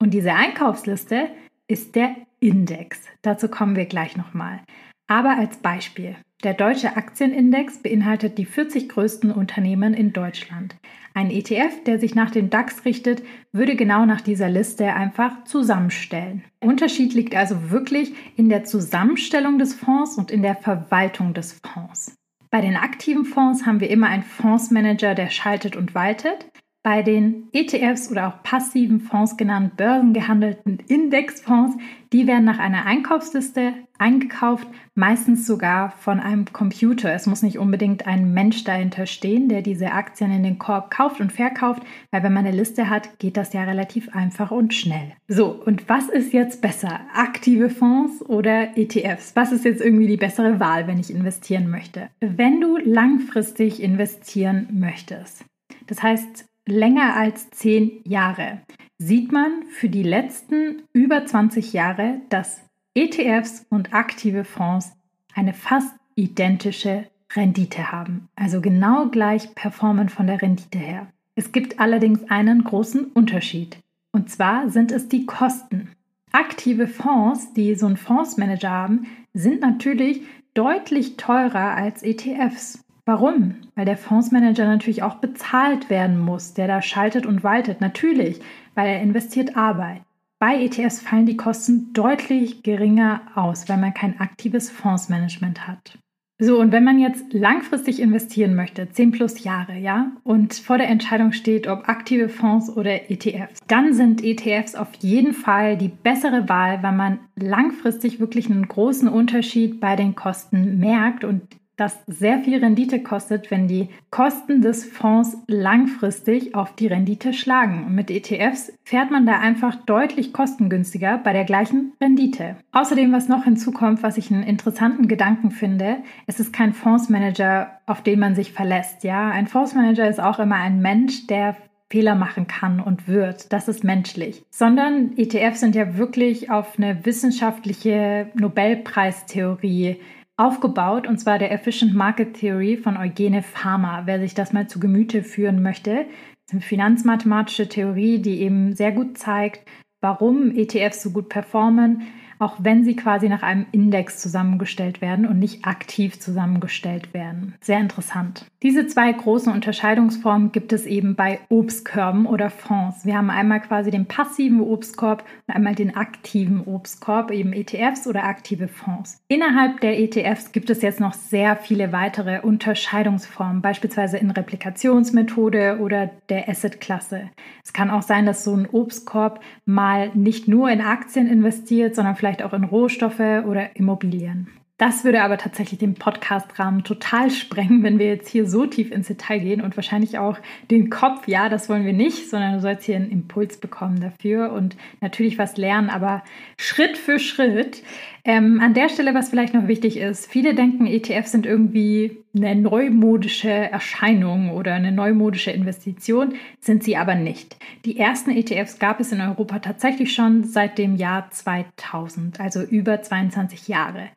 Und 0.00 0.14
diese 0.14 0.32
Einkaufsliste 0.34 1.28
ist 1.66 1.96
der 1.96 2.14
Index. 2.38 3.00
Dazu 3.22 3.48
kommen 3.48 3.74
wir 3.74 3.86
gleich 3.86 4.16
nochmal. 4.16 4.60
Aber 5.08 5.36
als 5.36 5.56
Beispiel. 5.56 6.16
Der 6.44 6.54
deutsche 6.54 6.96
Aktienindex 6.96 7.78
beinhaltet 7.78 8.36
die 8.38 8.46
40 8.46 8.88
größten 8.88 9.30
Unternehmen 9.30 9.94
in 9.94 10.12
Deutschland. 10.12 10.76
Ein 11.14 11.30
ETF, 11.30 11.84
der 11.84 11.98
sich 11.98 12.14
nach 12.14 12.30
dem 12.30 12.50
DAX 12.50 12.84
richtet, 12.84 13.22
würde 13.52 13.76
genau 13.76 14.06
nach 14.06 14.20
dieser 14.20 14.48
Liste 14.48 14.92
einfach 14.92 15.44
zusammenstellen. 15.44 16.42
Der 16.60 16.68
Unterschied 16.68 17.14
liegt 17.14 17.36
also 17.36 17.70
wirklich 17.70 18.12
in 18.36 18.48
der 18.48 18.64
Zusammenstellung 18.64 19.58
des 19.58 19.74
Fonds 19.74 20.16
und 20.16 20.30
in 20.30 20.42
der 20.42 20.56
Verwaltung 20.56 21.34
des 21.34 21.60
Fonds. 21.62 22.16
Bei 22.52 22.60
den 22.60 22.76
aktiven 22.76 23.24
Fonds 23.24 23.64
haben 23.64 23.80
wir 23.80 23.88
immer 23.88 24.08
einen 24.08 24.22
Fondsmanager, 24.22 25.14
der 25.14 25.30
schaltet 25.30 25.74
und 25.74 25.94
waltet. 25.94 26.51
Bei 26.84 27.02
den 27.02 27.48
ETFs 27.52 28.10
oder 28.10 28.26
auch 28.26 28.42
passiven 28.42 29.00
Fonds 29.00 29.36
genannt 29.36 29.76
börsengehandelten 29.76 30.80
Indexfonds, 30.88 31.76
die 32.12 32.26
werden 32.26 32.44
nach 32.44 32.58
einer 32.58 32.86
Einkaufsliste 32.86 33.74
eingekauft, 33.98 34.66
meistens 34.96 35.46
sogar 35.46 35.92
von 35.92 36.18
einem 36.18 36.44
Computer. 36.46 37.12
Es 37.12 37.26
muss 37.26 37.44
nicht 37.44 37.60
unbedingt 37.60 38.08
ein 38.08 38.34
Mensch 38.34 38.64
dahinter 38.64 39.06
stehen, 39.06 39.48
der 39.48 39.62
diese 39.62 39.92
Aktien 39.92 40.32
in 40.32 40.42
den 40.42 40.58
Korb 40.58 40.90
kauft 40.90 41.20
und 41.20 41.32
verkauft, 41.32 41.84
weil 42.10 42.24
wenn 42.24 42.32
man 42.32 42.44
eine 42.44 42.56
Liste 42.56 42.90
hat, 42.90 43.20
geht 43.20 43.36
das 43.36 43.52
ja 43.52 43.62
relativ 43.62 44.08
einfach 44.12 44.50
und 44.50 44.74
schnell. 44.74 45.12
So, 45.28 45.52
und 45.52 45.88
was 45.88 46.08
ist 46.08 46.32
jetzt 46.32 46.62
besser? 46.62 46.98
Aktive 47.14 47.70
Fonds 47.70 48.22
oder 48.22 48.76
ETFs? 48.76 49.36
Was 49.36 49.52
ist 49.52 49.64
jetzt 49.64 49.80
irgendwie 49.80 50.08
die 50.08 50.16
bessere 50.16 50.58
Wahl, 50.58 50.88
wenn 50.88 50.98
ich 50.98 51.12
investieren 51.12 51.70
möchte? 51.70 52.08
Wenn 52.18 52.60
du 52.60 52.76
langfristig 52.76 53.80
investieren 53.80 54.66
möchtest, 54.72 55.44
das 55.86 56.02
heißt, 56.02 56.46
länger 56.66 57.16
als 57.16 57.50
zehn 57.50 58.00
Jahre, 58.04 58.62
sieht 58.98 59.32
man 59.32 59.64
für 59.70 59.88
die 59.88 60.02
letzten 60.02 60.82
über 60.92 61.26
20 61.26 61.72
Jahre, 61.72 62.20
dass 62.28 62.62
ETFs 62.94 63.66
und 63.68 63.94
aktive 63.94 64.44
Fonds 64.44 64.92
eine 65.34 65.54
fast 65.54 65.94
identische 66.14 67.06
Rendite 67.34 67.90
haben, 67.90 68.28
also 68.36 68.60
genau 68.60 69.08
gleich 69.08 69.54
performen 69.54 70.08
von 70.08 70.26
der 70.26 70.42
Rendite 70.42 70.78
her. 70.78 71.06
Es 71.34 71.52
gibt 71.52 71.80
allerdings 71.80 72.28
einen 72.30 72.62
großen 72.62 73.06
Unterschied, 73.06 73.78
und 74.12 74.30
zwar 74.30 74.68
sind 74.68 74.92
es 74.92 75.08
die 75.08 75.24
Kosten. 75.24 75.88
Aktive 76.30 76.86
Fonds, 76.86 77.54
die 77.54 77.74
so 77.74 77.86
einen 77.86 77.96
Fondsmanager 77.96 78.70
haben, 78.70 79.06
sind 79.32 79.62
natürlich 79.62 80.22
deutlich 80.54 81.16
teurer 81.16 81.74
als 81.74 82.02
ETFs. 82.02 82.81
Warum? 83.04 83.56
Weil 83.74 83.84
der 83.84 83.96
Fondsmanager 83.96 84.66
natürlich 84.66 85.02
auch 85.02 85.16
bezahlt 85.16 85.90
werden 85.90 86.18
muss, 86.18 86.54
der 86.54 86.68
da 86.68 86.82
schaltet 86.82 87.26
und 87.26 87.42
waltet. 87.42 87.80
Natürlich, 87.80 88.40
weil 88.74 88.88
er 88.88 89.02
investiert 89.02 89.56
Arbeit. 89.56 90.02
Bei 90.38 90.62
ETFs 90.62 91.00
fallen 91.00 91.26
die 91.26 91.36
Kosten 91.36 91.92
deutlich 91.92 92.62
geringer 92.62 93.22
aus, 93.34 93.68
weil 93.68 93.78
man 93.78 93.94
kein 93.94 94.20
aktives 94.20 94.70
Fondsmanagement 94.70 95.66
hat. 95.66 95.98
So, 96.38 96.58
und 96.58 96.72
wenn 96.72 96.82
man 96.82 96.98
jetzt 96.98 97.32
langfristig 97.32 98.00
investieren 98.00 98.56
möchte, 98.56 98.90
10 98.90 99.12
plus 99.12 99.44
Jahre, 99.44 99.78
ja, 99.78 100.10
und 100.24 100.54
vor 100.54 100.78
der 100.78 100.88
Entscheidung 100.88 101.30
steht, 101.30 101.68
ob 101.68 101.88
aktive 101.88 102.28
Fonds 102.28 102.68
oder 102.76 103.08
ETFs, 103.10 103.60
dann 103.68 103.94
sind 103.94 104.24
ETFs 104.24 104.74
auf 104.74 104.92
jeden 104.98 105.34
Fall 105.34 105.76
die 105.76 105.86
bessere 105.86 106.48
Wahl, 106.48 106.82
weil 106.82 106.94
man 106.94 107.20
langfristig 107.36 108.18
wirklich 108.18 108.50
einen 108.50 108.66
großen 108.66 109.08
Unterschied 109.08 109.78
bei 109.78 109.94
den 109.94 110.16
Kosten 110.16 110.78
merkt 110.80 111.22
und 111.22 111.42
das 111.76 111.98
sehr 112.06 112.40
viel 112.40 112.58
Rendite 112.58 113.02
kostet, 113.02 113.50
wenn 113.50 113.66
die 113.66 113.88
Kosten 114.10 114.60
des 114.60 114.84
Fonds 114.84 115.38
langfristig 115.46 116.54
auf 116.54 116.74
die 116.74 116.86
Rendite 116.86 117.32
schlagen. 117.32 117.86
Und 117.86 117.94
mit 117.94 118.10
ETFs 118.10 118.72
fährt 118.84 119.10
man 119.10 119.26
da 119.26 119.38
einfach 119.38 119.76
deutlich 119.76 120.32
kostengünstiger 120.32 121.18
bei 121.18 121.32
der 121.32 121.44
gleichen 121.44 121.92
Rendite. 122.00 122.56
Außerdem, 122.72 123.12
was 123.12 123.28
noch 123.28 123.44
hinzukommt, 123.44 124.02
was 124.02 124.18
ich 124.18 124.30
einen 124.30 124.42
interessanten 124.42 125.08
Gedanken 125.08 125.50
finde, 125.50 125.98
es 126.26 126.40
ist 126.40 126.52
kein 126.52 126.72
Fondsmanager, 126.72 127.80
auf 127.86 128.02
den 128.02 128.18
man 128.18 128.34
sich 128.34 128.52
verlässt. 128.52 129.02
Ja, 129.02 129.30
ein 129.30 129.46
Fondsmanager 129.46 130.08
ist 130.08 130.20
auch 130.20 130.38
immer 130.38 130.56
ein 130.56 130.80
Mensch, 130.80 131.26
der 131.26 131.56
Fehler 131.92 132.14
machen 132.14 132.46
kann 132.46 132.80
und 132.80 133.06
wird. 133.06 133.52
Das 133.52 133.68
ist 133.68 133.84
menschlich. 133.84 134.42
Sondern 134.50 135.12
ETFs 135.18 135.60
sind 135.60 135.74
ja 135.74 135.98
wirklich 135.98 136.50
auf 136.50 136.78
eine 136.78 137.04
wissenschaftliche 137.04 138.30
Nobelpreistheorie 138.34 139.98
aufgebaut, 140.36 141.06
und 141.06 141.18
zwar 141.18 141.38
der 141.38 141.52
Efficient 141.52 141.94
Market 141.94 142.34
Theory 142.34 142.76
von 142.76 142.96
Eugene 142.96 143.42
Farmer. 143.42 144.02
Wer 144.06 144.20
sich 144.20 144.34
das 144.34 144.52
mal 144.52 144.66
zu 144.66 144.80
Gemüte 144.80 145.22
führen 145.22 145.62
möchte, 145.62 146.06
ist 146.46 146.52
eine 146.52 146.60
finanzmathematische 146.60 147.68
Theorie, 147.68 148.20
die 148.20 148.40
eben 148.40 148.74
sehr 148.74 148.92
gut 148.92 149.18
zeigt, 149.18 149.66
warum 150.00 150.54
ETFs 150.56 151.02
so 151.02 151.10
gut 151.10 151.28
performen, 151.28 152.02
auch 152.42 152.56
wenn 152.58 152.84
sie 152.84 152.96
quasi 152.96 153.28
nach 153.28 153.42
einem 153.42 153.66
Index 153.70 154.18
zusammengestellt 154.18 155.00
werden 155.00 155.26
und 155.26 155.38
nicht 155.38 155.64
aktiv 155.64 156.18
zusammengestellt 156.18 157.14
werden. 157.14 157.54
Sehr 157.60 157.78
interessant. 157.78 158.46
Diese 158.62 158.86
zwei 158.86 159.12
großen 159.12 159.52
Unterscheidungsformen 159.52 160.50
gibt 160.50 160.72
es 160.72 160.86
eben 160.86 161.14
bei 161.14 161.38
Obstkörben 161.48 162.26
oder 162.26 162.50
Fonds. 162.50 163.06
Wir 163.06 163.16
haben 163.16 163.30
einmal 163.30 163.60
quasi 163.60 163.90
den 163.90 164.06
passiven 164.06 164.60
Obstkorb 164.60 165.24
und 165.46 165.54
einmal 165.54 165.74
den 165.74 165.96
aktiven 165.96 166.62
Obstkorb, 166.62 167.30
eben 167.30 167.52
ETFs 167.52 168.06
oder 168.06 168.24
aktive 168.24 168.66
Fonds. 168.66 169.20
Innerhalb 169.28 169.80
der 169.80 170.00
ETFs 170.00 170.52
gibt 170.52 170.70
es 170.70 170.82
jetzt 170.82 171.00
noch 171.00 171.12
sehr 171.12 171.56
viele 171.56 171.92
weitere 171.92 172.40
Unterscheidungsformen, 172.40 173.62
beispielsweise 173.62 174.18
in 174.18 174.30
Replikationsmethode 174.30 175.78
oder 175.80 176.10
der 176.28 176.48
Assetklasse. 176.48 177.30
Es 177.64 177.72
kann 177.72 177.90
auch 177.90 178.02
sein, 178.02 178.26
dass 178.26 178.44
so 178.44 178.54
ein 178.54 178.68
Obstkorb 178.70 179.40
mal 179.64 180.10
nicht 180.14 180.48
nur 180.48 180.70
in 180.70 180.80
Aktien 180.80 181.28
investiert, 181.28 181.94
sondern 181.94 182.16
vielleicht 182.16 182.31
vielleicht 182.32 182.42
auch 182.42 182.56
in 182.56 182.64
Rohstoffe 182.64 183.20
oder 183.20 183.76
Immobilien. 183.76 184.48
Das 184.82 185.04
würde 185.04 185.22
aber 185.22 185.38
tatsächlich 185.38 185.78
den 185.78 185.94
Podcast-Rahmen 185.94 186.82
total 186.82 187.30
sprengen, 187.30 187.84
wenn 187.84 188.00
wir 188.00 188.08
jetzt 188.08 188.28
hier 188.28 188.48
so 188.48 188.66
tief 188.66 188.90
ins 188.90 189.06
Detail 189.06 189.38
gehen 189.38 189.60
und 189.60 189.76
wahrscheinlich 189.76 190.18
auch 190.18 190.38
den 190.72 190.90
Kopf, 190.90 191.28
ja, 191.28 191.48
das 191.48 191.68
wollen 191.68 191.86
wir 191.86 191.92
nicht, 191.92 192.28
sondern 192.28 192.54
du 192.54 192.60
sollst 192.60 192.86
hier 192.86 192.96
einen 192.96 193.12
Impuls 193.12 193.58
bekommen 193.58 194.00
dafür 194.00 194.50
und 194.50 194.76
natürlich 195.00 195.38
was 195.38 195.56
lernen, 195.56 195.88
aber 195.88 196.24
Schritt 196.56 196.98
für 196.98 197.20
Schritt. 197.20 197.84
Ähm, 198.24 198.60
an 198.60 198.74
der 198.74 198.88
Stelle, 198.88 199.14
was 199.14 199.30
vielleicht 199.30 199.54
noch 199.54 199.68
wichtig 199.68 199.98
ist, 199.98 200.28
viele 200.28 200.52
denken, 200.52 200.86
ETFs 200.88 201.30
sind 201.30 201.46
irgendwie 201.46 202.18
eine 202.36 202.56
neumodische 202.56 203.50
Erscheinung 203.50 204.50
oder 204.50 204.74
eine 204.74 204.90
neumodische 204.90 205.52
Investition, 205.52 206.34
sind 206.58 206.82
sie 206.82 206.96
aber 206.96 207.14
nicht. 207.14 207.56
Die 207.84 207.98
ersten 207.98 208.30
ETFs 208.30 208.80
gab 208.80 208.98
es 208.98 209.12
in 209.12 209.20
Europa 209.20 209.60
tatsächlich 209.60 210.12
schon 210.12 210.42
seit 210.42 210.76
dem 210.78 210.96
Jahr 210.96 211.30
2000, 211.30 212.40
also 212.40 212.62
über 212.62 213.00
22 213.00 213.68
Jahre 213.68 214.08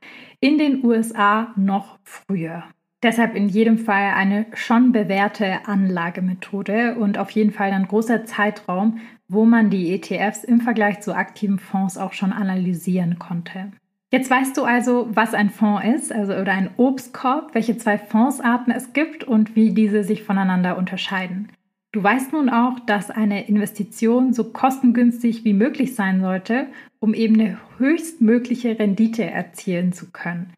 in 0.45 0.59
den 0.59 0.85
USA 0.85 1.51
noch 1.55 1.97
früher. 2.03 2.65
Deshalb 3.01 3.33
in 3.33 3.49
jedem 3.49 3.79
Fall 3.79 4.13
eine 4.13 4.45
schon 4.53 4.91
bewährte 4.91 5.65
Anlagemethode 5.65 6.97
und 6.99 7.17
auf 7.17 7.31
jeden 7.31 7.51
Fall 7.51 7.71
ein 7.71 7.87
großer 7.87 8.25
Zeitraum, 8.25 8.99
wo 9.27 9.45
man 9.45 9.71
die 9.71 9.91
ETFs 9.91 10.43
im 10.43 10.61
Vergleich 10.61 11.01
zu 11.01 11.15
aktiven 11.15 11.57
Fonds 11.57 11.97
auch 11.97 12.13
schon 12.13 12.31
analysieren 12.31 13.17
konnte. 13.17 13.71
Jetzt 14.11 14.29
weißt 14.29 14.55
du 14.55 14.65
also, 14.65 15.07
was 15.09 15.33
ein 15.33 15.49
Fonds 15.49 15.83
ist, 15.83 16.13
also 16.13 16.33
oder 16.33 16.51
ein 16.51 16.69
Obstkorb, 16.77 17.55
welche 17.55 17.79
zwei 17.79 17.97
Fondsarten 17.97 18.71
es 18.71 18.93
gibt 18.93 19.23
und 19.23 19.55
wie 19.55 19.73
diese 19.73 20.03
sich 20.03 20.21
voneinander 20.21 20.77
unterscheiden. 20.77 21.49
Du 21.95 22.03
weißt 22.03 22.33
nun 22.33 22.49
auch, 22.49 22.77
dass 22.81 23.09
eine 23.09 23.47
Investition 23.47 24.33
so 24.33 24.43
kostengünstig 24.43 25.45
wie 25.45 25.53
möglich 25.53 25.95
sein 25.95 26.19
sollte, 26.19 26.67
um 26.99 27.13
eben 27.13 27.39
eine 27.39 27.57
höchstmögliche 27.77 28.77
Rendite 28.77 29.23
erzielen 29.23 29.93
zu 29.93 30.11
können. 30.11 30.51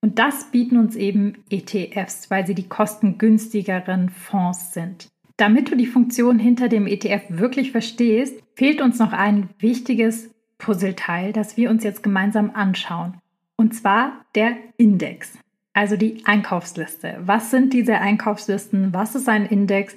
Und 0.00 0.20
das 0.20 0.52
bieten 0.52 0.76
uns 0.76 0.94
eben 0.94 1.38
ETFs, 1.50 2.30
weil 2.30 2.46
sie 2.46 2.54
die 2.54 2.68
kostengünstigeren 2.68 4.10
Fonds 4.10 4.74
sind. 4.74 5.08
Damit 5.36 5.72
du 5.72 5.76
die 5.76 5.88
Funktion 5.88 6.38
hinter 6.38 6.68
dem 6.68 6.86
ETF 6.86 7.24
wirklich 7.30 7.72
verstehst, 7.72 8.40
fehlt 8.54 8.80
uns 8.80 9.00
noch 9.00 9.12
ein 9.12 9.48
wichtiges 9.58 10.30
Puzzleteil, 10.58 11.32
das 11.32 11.56
wir 11.56 11.68
uns 11.68 11.82
jetzt 11.82 12.04
gemeinsam 12.04 12.52
anschauen. 12.54 13.14
Und 13.56 13.74
zwar 13.74 14.24
der 14.36 14.52
Index, 14.76 15.36
also 15.72 15.96
die 15.96 16.22
Einkaufsliste. 16.26 17.16
Was 17.22 17.50
sind 17.50 17.72
diese 17.72 17.98
Einkaufslisten? 17.98 18.94
Was 18.94 19.16
ist 19.16 19.28
ein 19.28 19.46
Index? 19.46 19.96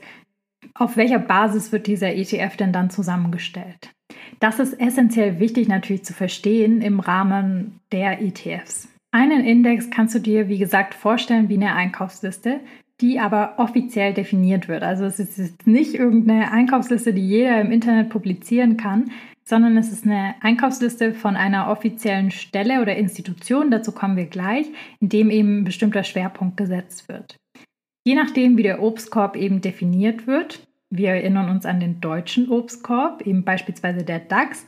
Auf 0.74 0.98
welcher 0.98 1.20
Basis 1.20 1.72
wird 1.72 1.88
dieser 1.88 2.16
ETF 2.16 2.58
denn 2.58 2.74
dann 2.74 2.90
zusammengestellt? 2.90 3.92
Das 4.40 4.60
ist 4.60 4.80
essentiell 4.80 5.40
wichtig 5.40 5.68
natürlich 5.68 6.06
zu 6.06 6.14
verstehen 6.14 6.82
im 6.82 7.00
Rahmen 7.00 7.80
der 7.92 8.22
ETFs. 8.22 8.88
Einen 9.12 9.44
Index 9.44 9.90
kannst 9.90 10.16
du 10.16 10.20
dir, 10.20 10.48
wie 10.50 10.60
gesagt, 10.60 10.94
vorstellen 10.94 11.50
wie 11.50 11.56
eine 11.56 11.74
Einkaufsliste, 11.74 12.60
die 13.02 13.20
aber 13.20 13.54
offiziell 13.58 14.14
definiert 14.14 14.68
wird. 14.68 14.84
Also 14.84 15.06
es 15.06 15.20
ist 15.20 15.66
nicht 15.66 15.96
irgendeine 15.96 16.52
Einkaufsliste, 16.52 17.14
die 17.14 17.28
jeder 17.28 17.60
im 17.62 17.72
Internet 17.72 18.10
publizieren 18.10 18.78
kann, 18.78 19.12
sondern 19.44 19.78
es 19.78 19.92
ist 19.92 20.06
eine 20.06 20.36
Einkaufsliste 20.42 21.14
von 21.14 21.36
einer 21.36 21.70
offiziellen 21.70 22.30
Stelle 22.30 22.82
oder 22.82 22.96
Institution, 22.96 23.72
dazu 23.72 23.92
kommen 23.92 24.16
wir 24.16 24.28
gleich, 24.28 24.68
in 25.00 25.10
dem 25.10 25.32
eben 25.32 25.62
ein 25.62 25.64
bestimmter 25.64 26.04
Schwerpunkt 26.04 26.56
gesetzt 26.56 27.10
wird. 27.10 27.36
Je 28.04 28.16
nachdem, 28.16 28.58
wie 28.58 28.64
der 28.64 28.82
Obstkorb 28.82 29.36
eben 29.36 29.62
definiert 29.62 30.28
wird, 30.28 30.68
wir 30.90 31.10
erinnern 31.10 31.50
uns 31.50 31.66
an 31.66 31.80
den 31.80 32.02
deutschen 32.02 32.50
Obstkorb, 32.50 33.26
eben 33.26 33.44
beispielsweise 33.44 34.04
der 34.04 34.20
DAX, 34.20 34.68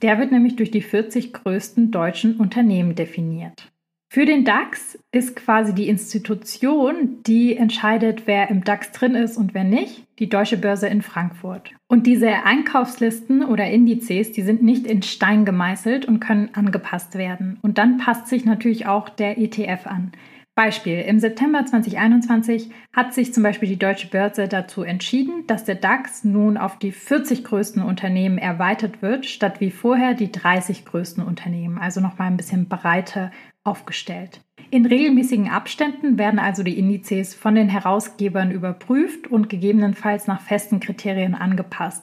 der 0.00 0.18
wird 0.18 0.32
nämlich 0.32 0.56
durch 0.56 0.70
die 0.70 0.80
40 0.80 1.32
größten 1.32 1.90
deutschen 1.90 2.36
Unternehmen 2.36 2.94
definiert. 2.94 3.70
Für 4.10 4.24
den 4.24 4.46
DAX 4.46 4.98
ist 5.12 5.36
quasi 5.36 5.74
die 5.74 5.88
Institution, 5.88 7.22
die 7.26 7.54
entscheidet, 7.54 8.22
wer 8.26 8.48
im 8.48 8.64
DAX 8.64 8.90
drin 8.92 9.14
ist 9.14 9.36
und 9.36 9.52
wer 9.52 9.64
nicht, 9.64 10.06
die 10.18 10.30
Deutsche 10.30 10.56
Börse 10.56 10.88
in 10.88 11.02
Frankfurt. 11.02 11.72
Und 11.88 12.06
diese 12.06 12.44
Einkaufslisten 12.44 13.44
oder 13.44 13.66
Indizes, 13.66 14.32
die 14.32 14.40
sind 14.40 14.62
nicht 14.62 14.86
in 14.86 15.02
Stein 15.02 15.44
gemeißelt 15.44 16.06
und 16.06 16.20
können 16.20 16.48
angepasst 16.54 17.18
werden. 17.18 17.58
Und 17.60 17.76
dann 17.76 17.98
passt 17.98 18.28
sich 18.28 18.46
natürlich 18.46 18.86
auch 18.86 19.10
der 19.10 19.36
ETF 19.36 19.86
an. 19.86 20.12
Beispiel, 20.58 21.02
im 21.02 21.20
September 21.20 21.64
2021 21.64 22.72
hat 22.92 23.14
sich 23.14 23.32
zum 23.32 23.44
Beispiel 23.44 23.68
die 23.68 23.78
Deutsche 23.78 24.08
Börse 24.08 24.48
dazu 24.48 24.82
entschieden, 24.82 25.46
dass 25.46 25.62
der 25.62 25.76
DAX 25.76 26.24
nun 26.24 26.56
auf 26.56 26.80
die 26.80 26.90
40 26.90 27.44
größten 27.44 27.80
Unternehmen 27.80 28.38
erweitert 28.38 29.00
wird, 29.00 29.24
statt 29.24 29.60
wie 29.60 29.70
vorher 29.70 30.14
die 30.14 30.32
30 30.32 30.84
größten 30.84 31.22
Unternehmen, 31.22 31.78
also 31.78 32.00
nochmal 32.00 32.26
ein 32.26 32.36
bisschen 32.36 32.68
breiter 32.68 33.30
aufgestellt. 33.62 34.40
In 34.72 34.84
regelmäßigen 34.84 35.48
Abständen 35.48 36.18
werden 36.18 36.40
also 36.40 36.64
die 36.64 36.76
Indizes 36.76 37.36
von 37.36 37.54
den 37.54 37.68
Herausgebern 37.68 38.50
überprüft 38.50 39.28
und 39.28 39.48
gegebenenfalls 39.48 40.26
nach 40.26 40.40
festen 40.40 40.80
Kriterien 40.80 41.36
angepasst. 41.36 42.02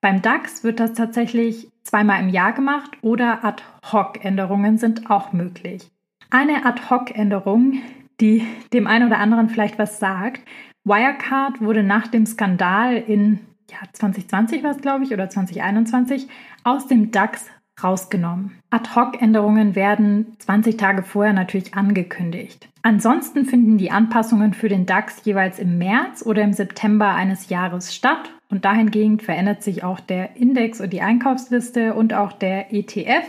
Beim 0.00 0.22
DAX 0.22 0.62
wird 0.62 0.78
das 0.78 0.92
tatsächlich 0.92 1.72
zweimal 1.82 2.20
im 2.20 2.28
Jahr 2.28 2.52
gemacht 2.52 2.92
oder 3.00 3.44
Ad-Hoc-Änderungen 3.44 4.78
sind 4.78 5.10
auch 5.10 5.32
möglich. 5.32 5.90
Eine 6.30 6.64
Ad-Hoc-Änderung, 6.66 7.80
die 8.20 8.44
dem 8.72 8.86
einen 8.86 9.06
oder 9.06 9.18
anderen 9.18 9.48
vielleicht 9.48 9.78
was 9.78 9.98
sagt. 9.98 10.40
Wirecard 10.84 11.60
wurde 11.60 11.82
nach 11.82 12.08
dem 12.08 12.26
Skandal 12.26 12.96
in 12.96 13.40
ja, 13.70 13.78
2020 13.92 14.62
war 14.62 14.70
es, 14.70 14.80
glaube 14.80 15.04
ich, 15.04 15.12
oder 15.12 15.28
2021 15.28 16.28
aus 16.64 16.86
dem 16.86 17.10
DAX 17.10 17.46
rausgenommen. 17.82 18.58
Ad-Hoc-Änderungen 18.70 19.74
werden 19.74 20.36
20 20.38 20.76
Tage 20.76 21.02
vorher 21.02 21.32
natürlich 21.32 21.74
angekündigt. 21.74 22.68
Ansonsten 22.82 23.44
finden 23.44 23.76
die 23.76 23.90
Anpassungen 23.90 24.54
für 24.54 24.68
den 24.68 24.86
DAX 24.86 25.24
jeweils 25.24 25.58
im 25.58 25.78
März 25.78 26.24
oder 26.24 26.42
im 26.42 26.52
September 26.52 27.14
eines 27.14 27.48
Jahres 27.48 27.94
statt 27.94 28.32
und 28.48 28.64
dahingehend 28.64 29.22
verändert 29.22 29.62
sich 29.62 29.84
auch 29.84 30.00
der 30.00 30.36
Index 30.36 30.80
und 30.80 30.92
die 30.92 31.02
Einkaufsliste 31.02 31.94
und 31.94 32.14
auch 32.14 32.32
der 32.32 32.72
ETF 32.72 33.26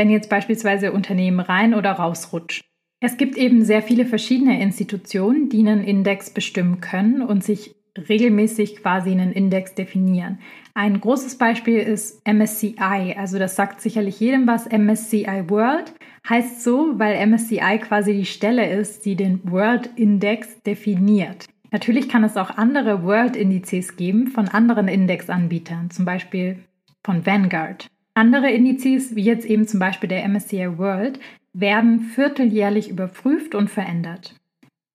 wenn 0.00 0.08
jetzt 0.08 0.30
beispielsweise 0.30 0.92
Unternehmen 0.92 1.40
rein 1.40 1.74
oder 1.74 1.92
rausrutschen. 1.92 2.64
Es 3.00 3.18
gibt 3.18 3.36
eben 3.36 3.66
sehr 3.66 3.82
viele 3.82 4.06
verschiedene 4.06 4.58
Institutionen, 4.62 5.50
die 5.50 5.58
einen 5.58 5.84
Index 5.84 6.30
bestimmen 6.30 6.80
können 6.80 7.20
und 7.20 7.44
sich 7.44 7.74
regelmäßig 8.08 8.76
quasi 8.76 9.10
einen 9.10 9.30
Index 9.30 9.74
definieren. 9.74 10.38
Ein 10.72 11.02
großes 11.02 11.36
Beispiel 11.36 11.80
ist 11.80 12.26
MSCI, 12.26 13.14
also 13.18 13.38
das 13.38 13.56
sagt 13.56 13.82
sicherlich 13.82 14.18
jedem 14.20 14.46
was. 14.46 14.70
MSCI 14.70 15.50
World 15.50 15.92
heißt 16.26 16.64
so, 16.64 16.98
weil 16.98 17.26
MSCI 17.26 17.78
quasi 17.86 18.14
die 18.14 18.24
Stelle 18.24 18.70
ist, 18.70 19.04
die 19.04 19.16
den 19.16 19.52
World 19.52 19.90
Index 19.96 20.62
definiert. 20.62 21.44
Natürlich 21.72 22.08
kann 22.08 22.24
es 22.24 22.38
auch 22.38 22.56
andere 22.56 23.02
World-Indizes 23.02 23.96
geben 23.96 24.28
von 24.28 24.48
anderen 24.48 24.88
Indexanbietern, 24.88 25.90
zum 25.90 26.06
Beispiel 26.06 26.64
von 27.04 27.26
Vanguard. 27.26 27.90
Andere 28.20 28.50
Indizes, 28.50 29.16
wie 29.16 29.22
jetzt 29.22 29.46
eben 29.46 29.66
zum 29.66 29.80
Beispiel 29.80 30.10
der 30.10 30.28
MSCI 30.28 30.76
World, 30.76 31.18
werden 31.54 32.00
vierteljährlich 32.00 32.90
überprüft 32.90 33.54
und 33.54 33.70
verändert. 33.70 34.34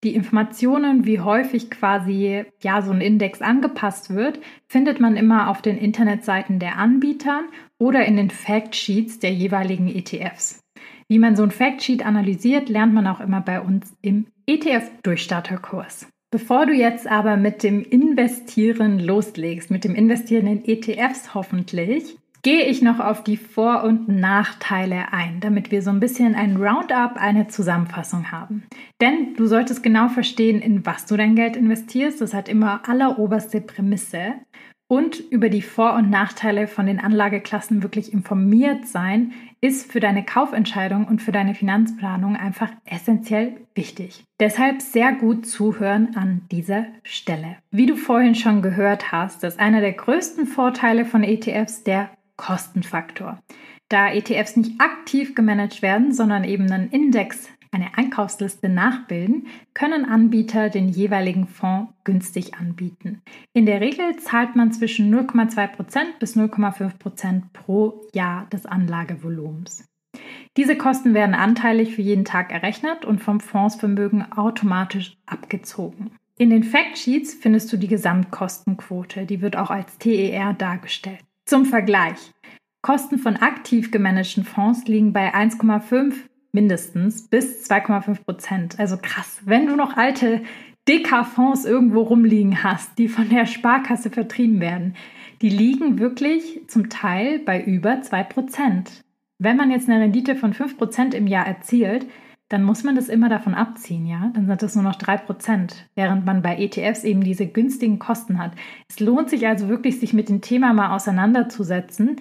Die 0.03 0.13
Informationen, 0.13 1.07
wie 1.07 1.19
häufig 1.19 1.71
quasi 1.71 2.43
ja 2.61 2.83
so 2.83 2.91
ein 2.91 3.01
Index 3.01 3.41
angepasst 3.41 4.13
wird, 4.13 4.39
findet 4.67 4.99
man 4.99 5.15
immer 5.15 5.49
auf 5.49 5.63
den 5.63 5.79
Internetseiten 5.79 6.59
der 6.59 6.77
Anbieter 6.77 7.41
oder 7.79 8.05
in 8.05 8.15
den 8.15 8.29
Factsheets 8.29 9.17
der 9.17 9.33
jeweiligen 9.33 9.87
ETFs. 9.87 10.59
Wie 11.07 11.17
man 11.17 11.35
so 11.35 11.41
ein 11.41 11.49
Factsheet 11.49 12.05
analysiert, 12.05 12.69
lernt 12.69 12.93
man 12.93 13.07
auch 13.07 13.21
immer 13.21 13.41
bei 13.41 13.59
uns 13.59 13.91
im 14.03 14.27
ETF-Durchstarterkurs. 14.45 16.07
Bevor 16.29 16.67
du 16.67 16.73
jetzt 16.73 17.07
aber 17.07 17.37
mit 17.37 17.63
dem 17.63 17.81
Investieren 17.81 18.99
loslegst, 18.99 19.71
mit 19.71 19.83
dem 19.83 19.95
Investieren 19.95 20.45
in 20.45 20.63
ETFs 20.63 21.33
hoffentlich, 21.33 22.17
gehe 22.45 22.67
ich 22.67 22.83
noch 22.83 22.99
auf 22.99 23.23
die 23.23 23.37
Vor- 23.37 23.83
und 23.83 24.07
Nachteile 24.07 25.11
ein, 25.11 25.39
damit 25.39 25.71
wir 25.71 25.81
so 25.81 25.89
ein 25.89 25.99
bisschen 25.99 26.35
ein 26.35 26.57
Roundup, 26.57 27.15
eine 27.15 27.47
Zusammenfassung 27.47 28.31
haben. 28.31 28.65
Denn 29.01 29.33
du 29.35 29.47
solltest 29.47 29.81
genau 29.81 30.09
verstehen, 30.09 30.61
in 30.61 30.85
was 30.85 31.07
du 31.07 31.17
dein 31.17 31.35
Geld 31.35 31.55
investierst. 31.55 32.21
Das 32.21 32.35
hat 32.35 32.47
immer 32.47 32.87
alleroberste 32.87 33.61
Prämisse. 33.61 34.35
Und 34.87 35.19
über 35.31 35.49
die 35.49 35.63
Vor- 35.63 35.95
und 35.95 36.11
Nachteile 36.11 36.67
von 36.67 36.85
den 36.85 36.99
Anlageklassen 36.99 37.81
wirklich 37.81 38.13
informiert 38.13 38.85
sein, 38.85 39.33
ist 39.59 39.91
für 39.91 39.99
deine 39.99 40.23
Kaufentscheidung 40.23 41.07
und 41.07 41.23
für 41.23 41.31
deine 41.31 41.55
Finanzplanung 41.55 42.35
einfach 42.35 42.69
essentiell 42.85 43.57
wichtig. 43.73 44.23
Deshalb 44.39 44.83
sehr 44.83 45.13
gut 45.13 45.47
zuhören 45.47 46.15
an 46.15 46.41
dieser 46.51 46.85
Stelle. 47.01 47.57
Wie 47.71 47.87
du 47.87 47.95
vorhin 47.95 48.35
schon 48.35 48.61
gehört 48.61 49.11
hast, 49.11 49.43
ist 49.43 49.59
einer 49.59 49.81
der 49.81 49.93
größten 49.93 50.45
Vorteile 50.45 51.05
von 51.05 51.23
ETFs 51.23 51.83
der 51.83 52.11
Kostenfaktor. 52.37 53.39
Da 53.89 54.11
ETFs 54.11 54.55
nicht 54.55 54.79
aktiv 54.81 55.35
gemanagt 55.35 55.81
werden, 55.81 56.13
sondern 56.13 56.43
eben 56.43 56.71
einen 56.71 56.89
Index, 56.89 57.47
eine 57.71 57.97
Einkaufsliste 57.97 58.69
nachbilden, 58.69 59.47
können 59.73 60.05
Anbieter 60.05 60.69
den 60.69 60.87
jeweiligen 60.89 61.47
Fonds 61.47 61.93
günstig 62.03 62.55
anbieten. 62.55 63.21
In 63.53 63.65
der 63.65 63.81
Regel 63.81 64.15
zahlt 64.17 64.55
man 64.55 64.71
zwischen 64.71 65.13
0,2% 65.13 66.17
bis 66.19 66.35
0,5% 66.37 67.43
pro 67.53 68.01
Jahr 68.13 68.47
des 68.51 68.65
Anlagevolumens. 68.65 69.85
Diese 70.55 70.77
Kosten 70.77 71.13
werden 71.13 71.35
anteilig 71.35 71.93
für 71.93 72.01
jeden 72.01 72.23
Tag 72.23 72.51
errechnet 72.51 73.03
und 73.03 73.21
vom 73.21 73.41
Fondsvermögen 73.41 74.31
automatisch 74.31 75.17
abgezogen. 75.25 76.11
In 76.37 76.49
den 76.49 76.63
Factsheets 76.63 77.33
findest 77.33 77.71
du 77.71 77.77
die 77.77 77.87
Gesamtkostenquote, 77.87 79.25
die 79.25 79.41
wird 79.41 79.57
auch 79.57 79.69
als 79.69 79.97
TER 79.97 80.53
dargestellt. 80.53 81.24
Zum 81.47 81.65
Vergleich. 81.65 82.31
Kosten 82.81 83.19
von 83.19 83.35
aktiv 83.37 83.91
gemanagten 83.91 84.43
Fonds 84.43 84.87
liegen 84.87 85.13
bei 85.13 85.31
1,5 85.31 86.15
mindestens 86.51 87.27
bis 87.27 87.69
2,5 87.69 88.23
Prozent. 88.23 88.79
Also 88.79 88.97
krass. 88.97 89.41
Wenn 89.45 89.67
du 89.67 89.75
noch 89.75 89.95
alte 89.95 90.41
DK-Fonds 90.89 91.65
irgendwo 91.65 92.01
rumliegen 92.01 92.63
hast, 92.63 92.97
die 92.97 93.07
von 93.07 93.29
der 93.29 93.45
Sparkasse 93.45 94.09
vertrieben 94.09 94.59
werden, 94.59 94.95
die 95.43 95.49
liegen 95.49 95.99
wirklich 95.99 96.61
zum 96.67 96.89
Teil 96.89 97.37
bei 97.37 97.63
über 97.63 98.01
2 98.01 98.23
Prozent. 98.23 99.03
Wenn 99.37 99.57
man 99.57 99.69
jetzt 99.69 99.87
eine 99.87 100.01
Rendite 100.01 100.35
von 100.35 100.51
5 100.51 100.79
Prozent 100.79 101.13
im 101.13 101.27
Jahr 101.27 101.45
erzielt, 101.45 102.07
dann 102.49 102.63
muss 102.63 102.83
man 102.83 102.95
das 102.95 103.09
immer 103.09 103.29
davon 103.29 103.55
abziehen, 103.55 104.05
ja? 104.05 104.31
Dann 104.35 104.45
sind 104.45 104.61
das 104.61 104.75
nur 104.75 104.83
noch 104.83 104.97
3%, 104.97 105.73
während 105.95 106.25
man 106.25 106.41
bei 106.41 106.57
ETFs 106.57 107.03
eben 107.03 107.21
diese 107.21 107.47
günstigen 107.47 107.97
Kosten 107.97 108.37
hat. 108.37 108.51
Es 108.87 108.99
lohnt 108.99 109.29
sich 109.29 109.47
also 109.47 109.67
wirklich, 109.67 109.99
sich 109.99 110.13
mit 110.13 110.29
dem 110.29 110.41
Thema 110.41 110.73
mal 110.73 110.95
auseinanderzusetzen 110.95 112.17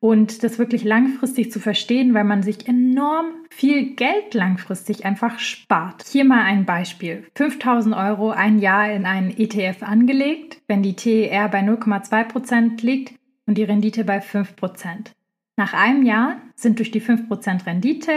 und 0.00 0.42
das 0.42 0.58
wirklich 0.58 0.84
langfristig 0.84 1.50
zu 1.50 1.60
verstehen, 1.60 2.14
weil 2.14 2.24
man 2.24 2.42
sich 2.42 2.68
enorm 2.68 3.26
viel 3.50 3.94
Geld 3.94 4.34
langfristig 4.34 5.04
einfach 5.04 5.38
spart. 5.38 6.04
Hier 6.06 6.24
mal 6.24 6.42
ein 6.42 6.64
Beispiel. 6.64 7.24
5000 7.34 7.94
Euro 7.94 8.30
ein 8.30 8.58
Jahr 8.58 8.90
in 8.90 9.04
einen 9.04 9.30
ETF 9.30 9.82
angelegt, 9.82 10.62
wenn 10.68 10.82
die 10.82 10.96
TER 10.96 11.48
bei 11.48 11.60
0,2% 11.60 12.84
liegt 12.84 13.14
und 13.46 13.58
die 13.58 13.64
Rendite 13.64 14.04
bei 14.04 14.18
5%. 14.18 15.12
Nach 15.56 15.72
einem 15.72 16.04
Jahr 16.04 16.36
sind 16.54 16.78
durch 16.78 16.90
die 16.90 17.00
5% 17.00 17.66
Rendite 17.66 18.12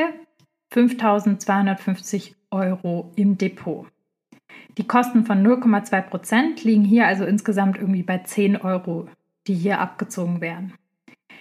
5.250 0.71 2.35
Euro 2.51 3.11
im 3.15 3.37
Depot. 3.37 3.87
Die 4.77 4.87
Kosten 4.87 5.25
von 5.25 5.45
0,2 5.45 6.01
Prozent 6.01 6.63
liegen 6.63 6.85
hier 6.85 7.07
also 7.07 7.25
insgesamt 7.25 7.77
irgendwie 7.77 8.03
bei 8.03 8.19
10 8.19 8.57
Euro, 8.57 9.07
die 9.47 9.55
hier 9.55 9.79
abgezogen 9.79 10.41
werden. 10.41 10.73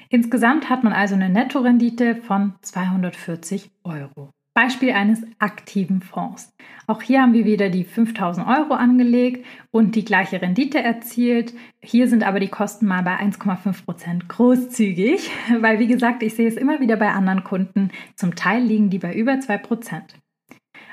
Insgesamt 0.09 0.71
hat 0.71 0.85
man 0.85 0.93
also 0.93 1.15
eine 1.15 1.29
Nettorendite 1.29 2.17
von 2.17 2.55
240 2.63 3.71
Euro. 3.85 4.31
Beispiel 4.59 4.91
eines 4.91 5.23
aktiven 5.39 6.01
Fonds. 6.01 6.53
Auch 6.89 7.01
hier 7.01 7.23
haben 7.23 7.33
wir 7.33 7.45
wieder 7.45 7.69
die 7.69 7.85
5000 7.85 8.45
Euro 8.45 8.75
angelegt 8.75 9.47
und 9.71 9.95
die 9.95 10.05
gleiche 10.05 10.43
Rendite 10.43 10.83
erzielt. 10.83 11.55
Hier 11.81 12.09
sind 12.09 12.25
aber 12.25 12.41
die 12.41 12.49
Kosten 12.49 12.87
mal 12.87 13.05
bei 13.05 13.15
1,5 13.21 13.85
Prozent 13.85 14.29
großzügig, 14.29 15.31
weil 15.61 15.79
wie 15.79 15.87
gesagt, 15.87 16.25
ich 16.25 16.35
sehe 16.35 16.49
es 16.49 16.57
immer 16.57 16.81
wieder 16.81 16.97
bei 16.97 17.13
anderen 17.13 17.45
Kunden. 17.45 17.93
Zum 18.17 18.35
Teil 18.35 18.65
liegen 18.65 18.91
die 18.91 18.99
bei 18.99 19.15
über 19.15 19.39
2 19.39 19.59
Prozent. 19.59 20.17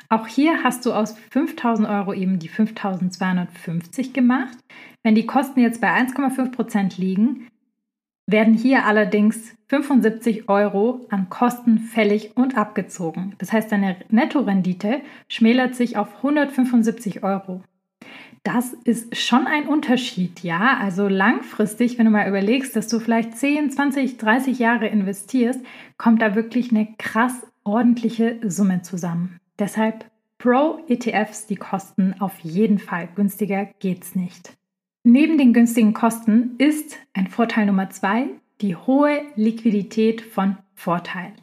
Auch 0.09 0.27
hier 0.27 0.63
hast 0.63 0.85
du 0.85 0.93
aus 0.93 1.17
5000 1.31 1.89
Euro 1.89 2.13
eben 2.13 2.37
die 2.37 2.49
5250 2.49 4.13
gemacht. 4.13 4.59
Wenn 5.01 5.15
die 5.15 5.25
Kosten 5.25 5.59
jetzt 5.59 5.81
bei 5.81 5.89
1,5 5.89 6.51
Prozent 6.51 6.99
liegen, 6.99 7.47
werden 8.27 8.53
hier 8.53 8.85
allerdings 8.85 9.55
75 9.67 10.49
Euro 10.49 11.05
an 11.09 11.29
Kosten 11.29 11.79
fällig 11.79 12.35
und 12.35 12.57
abgezogen. 12.57 13.35
Das 13.37 13.51
heißt, 13.51 13.71
deine 13.71 13.97
Nettorendite 14.09 15.01
schmälert 15.27 15.75
sich 15.75 15.97
auf 15.97 16.17
175 16.17 17.23
Euro. 17.23 17.61
Das 18.43 18.73
ist 18.83 19.17
schon 19.17 19.47
ein 19.47 19.67
Unterschied, 19.67 20.41
ja. 20.41 20.77
Also 20.79 21.07
langfristig, 21.07 21.97
wenn 21.97 22.05
du 22.05 22.11
mal 22.11 22.27
überlegst, 22.27 22.75
dass 22.75 22.87
du 22.87 22.99
vielleicht 22.99 23.35
10, 23.35 23.71
20, 23.71 24.17
30 24.17 24.59
Jahre 24.59 24.87
investierst, 24.87 25.61
kommt 25.97 26.21
da 26.21 26.35
wirklich 26.35 26.69
eine 26.69 26.87
krass 26.99 27.47
ordentliche 27.63 28.39
Summe 28.43 28.83
zusammen. 28.83 29.39
Deshalb 29.57 30.05
Pro-ETFs, 30.37 31.47
die 31.47 31.55
kosten 31.55 32.13
auf 32.19 32.37
jeden 32.39 32.77
Fall. 32.77 33.09
Günstiger 33.15 33.65
geht's 33.79 34.13
nicht. 34.13 34.55
Neben 35.07 35.37
den 35.37 35.53
günstigen 35.53 35.93
Kosten 35.93 36.55
ist 36.57 36.97
ein 37.13 37.27
Vorteil 37.27 37.67
Nummer 37.67 37.91
zwei 37.91 38.25
die 38.59 38.75
hohe 38.75 39.21
Liquidität 39.35 40.21
von 40.21 40.57
Vorteil. 40.73 41.33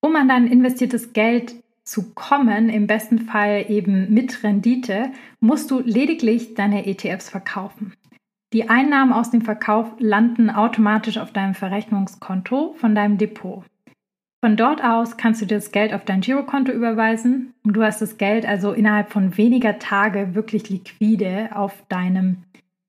Um 0.00 0.16
an 0.16 0.28
dein 0.28 0.46
investiertes 0.46 1.12
Geld 1.12 1.54
zu 1.84 2.14
kommen, 2.14 2.70
im 2.70 2.86
besten 2.86 3.18
Fall 3.18 3.66
eben 3.68 4.14
mit 4.14 4.42
Rendite, 4.42 5.10
musst 5.40 5.70
du 5.70 5.80
lediglich 5.80 6.54
deine 6.54 6.86
ETFs 6.86 7.28
verkaufen. 7.28 7.92
Die 8.54 8.70
Einnahmen 8.70 9.12
aus 9.12 9.30
dem 9.30 9.42
Verkauf 9.42 9.92
landen 9.98 10.48
automatisch 10.48 11.18
auf 11.18 11.34
deinem 11.34 11.54
Verrechnungskonto 11.54 12.72
von 12.78 12.94
deinem 12.94 13.18
Depot. 13.18 13.62
Von 14.42 14.56
dort 14.56 14.82
aus 14.82 15.18
kannst 15.18 15.42
du 15.42 15.46
dir 15.46 15.56
das 15.56 15.70
Geld 15.70 15.92
auf 15.92 16.06
dein 16.06 16.22
Girokonto 16.22 16.72
überweisen 16.72 17.52
und 17.62 17.74
du 17.74 17.82
hast 17.82 18.00
das 18.00 18.16
Geld 18.16 18.46
also 18.46 18.72
innerhalb 18.72 19.10
von 19.10 19.36
weniger 19.36 19.78
Tage 19.78 20.34
wirklich 20.34 20.70
liquide 20.70 21.50
auf 21.54 21.74
deinem 21.90 22.38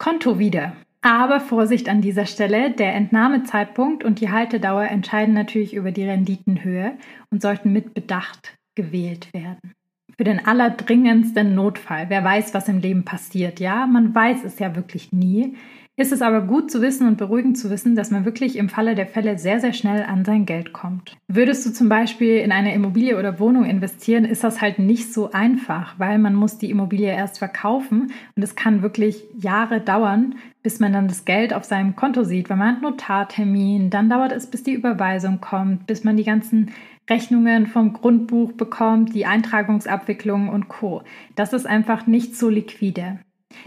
Konto 0.04 0.38
wieder. 0.38 0.74
Aber 1.02 1.40
Vorsicht 1.40 1.88
an 1.88 2.02
dieser 2.02 2.26
Stelle, 2.26 2.72
der 2.72 2.94
Entnahmezeitpunkt 2.94 4.04
und 4.04 4.20
die 4.20 4.32
Haltedauer 4.32 4.84
entscheiden 4.84 5.34
natürlich 5.34 5.74
über 5.74 5.94
die 5.94 6.04
Renditenhöhe 6.04 6.98
und 7.32 7.42
sollten 7.42 7.72
mit 7.72 7.94
Bedacht 7.94 8.58
gewählt 8.76 9.34
werden. 9.34 9.72
Für 10.18 10.26
den 10.26 10.46
allerdringendsten 10.46 11.56
Notfall, 11.56 12.10
wer 12.10 12.22
weiß, 12.22 12.54
was 12.54 12.68
im 12.68 12.80
Leben 12.80 13.06
passiert, 13.06 13.62
ja, 13.62 13.88
man 13.88 14.14
weiß 14.14 14.44
es 14.44 14.60
ja 14.60 14.76
wirklich 14.76 15.14
nie, 15.14 15.56
ist 15.96 16.12
es 16.12 16.24
aber 16.24 16.42
gut 16.42 16.72
zu 16.72 16.82
wissen 16.82 17.08
und 17.08 17.18
beruhigend 17.18 17.58
zu 17.58 17.70
wissen, 17.70 17.96
dass 17.96 18.10
man 18.10 18.26
wirklich 18.26 18.56
im 18.56 18.68
Falle 18.68 18.96
der 18.96 19.06
Fälle 19.06 19.38
sehr, 19.38 19.60
sehr 19.60 19.74
schnell 19.74 20.04
an 20.04 20.26
sein 20.26 20.48
Geld 20.48 20.74
kommt. 20.74 21.16
Würdest 21.28 21.66
du 21.66 21.72
zum 21.72 21.88
Beispiel 21.88 22.38
in 22.38 22.52
eine 22.52 22.74
Immobilie 22.74 23.18
oder 23.18 23.40
Wohnung 23.40 23.66
investieren, 23.66 24.26
ist 24.26 24.44
das 24.44 24.60
halt 24.60 24.80
nicht 24.80 25.14
so 25.14 25.32
einfach, 25.32 26.00
weil 26.00 26.18
man 26.18 26.34
muss 26.34 26.58
die 26.58 26.72
Immobilie 26.72 27.12
erst 27.12 27.38
verkaufen 27.38 28.12
und 28.36 28.44
es 28.44 28.56
kann 28.56 28.82
wirklich 28.82 29.24
Jahre 29.38 29.82
dauern, 29.82 30.36
bis 30.64 30.80
man 30.80 30.94
dann 30.94 31.08
das 31.08 31.26
Geld 31.26 31.54
auf 31.54 31.64
seinem 31.64 31.96
Konto 31.96 32.24
sieht, 32.24 32.50
weil 32.50 32.58
man 32.58 32.76
hat 32.76 32.82
Notartermin, 32.82 33.92
dann 33.92 34.10
dauert 34.10 34.32
es, 34.32 34.48
bis 34.48 34.64
die 34.64 34.74
Überweisung 34.74 35.42
kommt, 35.42 35.86
bis 35.86 36.04
man 36.04 36.18
die 36.18 36.24
ganzen 36.24 36.72
Rechnungen 37.08 37.68
vom 37.68 37.94
Grundbuch 37.94 38.54
bekommt, 38.54 39.14
die 39.14 39.26
Eintragungsabwicklung 39.26 40.50
und 40.50 40.70
Co. 40.70 41.04
Das 41.36 41.54
ist 41.54 41.68
einfach 41.68 42.08
nicht 42.08 42.36
so 42.36 42.50
liquide. 42.50 43.20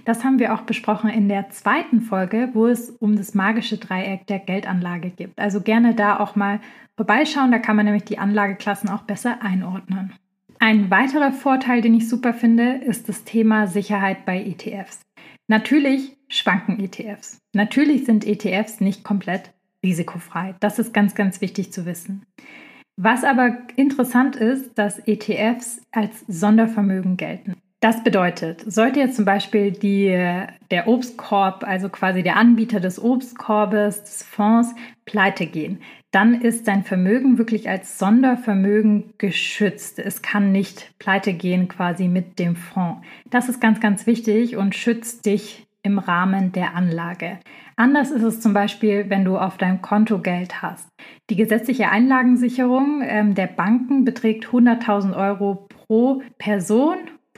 Das 0.04 0.24
haben 0.24 0.38
wir 0.38 0.54
auch 0.54 0.62
besprochen 0.62 1.10
in 1.10 1.28
der 1.28 1.50
zweiten 1.50 2.00
Folge, 2.00 2.50
wo 2.52 2.66
es 2.66 2.90
um 2.90 3.16
das 3.16 3.34
magische 3.34 3.78
Dreieck 3.78 4.26
der 4.26 4.38
Geldanlage 4.38 5.10
geht. 5.10 5.32
Also 5.36 5.60
gerne 5.60 5.94
da 5.94 6.20
auch 6.20 6.36
mal 6.36 6.60
vorbeischauen, 6.96 7.50
da 7.50 7.58
kann 7.58 7.76
man 7.76 7.86
nämlich 7.86 8.04
die 8.04 8.18
Anlageklassen 8.18 8.88
auch 8.88 9.02
besser 9.02 9.42
einordnen. 9.42 10.12
Ein 10.58 10.90
weiterer 10.90 11.32
Vorteil, 11.32 11.82
den 11.82 11.94
ich 11.94 12.08
super 12.08 12.32
finde, 12.32 12.76
ist 12.76 13.08
das 13.08 13.24
Thema 13.24 13.66
Sicherheit 13.66 14.24
bei 14.24 14.42
ETFs. 14.42 15.02
Natürlich 15.48 16.16
schwanken 16.28 16.80
ETFs. 16.80 17.38
Natürlich 17.52 18.04
sind 18.04 18.26
ETFs 18.26 18.80
nicht 18.80 19.04
komplett 19.04 19.52
risikofrei. 19.84 20.54
Das 20.60 20.78
ist 20.78 20.92
ganz, 20.92 21.14
ganz 21.14 21.40
wichtig 21.40 21.72
zu 21.72 21.86
wissen. 21.86 22.24
Was 22.96 23.24
aber 23.24 23.58
interessant 23.76 24.36
ist, 24.36 24.78
dass 24.78 24.98
ETFs 25.06 25.82
als 25.92 26.24
Sondervermögen 26.26 27.16
gelten. 27.16 27.56
Das 27.86 28.02
bedeutet, 28.02 28.64
sollte 28.66 28.98
jetzt 28.98 29.14
zum 29.14 29.24
Beispiel 29.24 29.70
die, 29.70 30.08
der 30.72 30.88
Obstkorb, 30.88 31.62
also 31.62 31.88
quasi 31.88 32.24
der 32.24 32.34
Anbieter 32.34 32.80
des 32.80 33.00
Obstkorbes, 33.00 34.02
des 34.02 34.24
Fonds, 34.24 34.74
pleite 35.04 35.46
gehen, 35.46 35.78
dann 36.10 36.34
ist 36.34 36.66
dein 36.66 36.82
Vermögen 36.82 37.38
wirklich 37.38 37.68
als 37.68 38.00
Sondervermögen 38.00 39.12
geschützt. 39.18 40.00
Es 40.00 40.20
kann 40.20 40.50
nicht 40.50 40.98
pleite 40.98 41.32
gehen 41.32 41.68
quasi 41.68 42.08
mit 42.08 42.40
dem 42.40 42.56
Fonds. 42.56 43.06
Das 43.30 43.48
ist 43.48 43.60
ganz, 43.60 43.78
ganz 43.78 44.04
wichtig 44.08 44.56
und 44.56 44.74
schützt 44.74 45.24
dich 45.24 45.68
im 45.84 46.00
Rahmen 46.00 46.50
der 46.50 46.74
Anlage. 46.74 47.38
Anders 47.76 48.10
ist 48.10 48.24
es 48.24 48.40
zum 48.40 48.52
Beispiel, 48.52 49.10
wenn 49.10 49.24
du 49.24 49.38
auf 49.38 49.58
deinem 49.58 49.80
Konto 49.80 50.18
Geld 50.18 50.60
hast. 50.60 50.88
Die 51.30 51.36
gesetzliche 51.36 51.88
Einlagensicherung 51.88 53.02
ähm, 53.04 53.36
der 53.36 53.46
Banken 53.46 54.04
beträgt 54.04 54.46
100.000 54.46 55.16
Euro 55.16 55.68
pro 55.68 56.22
Person 56.38 56.96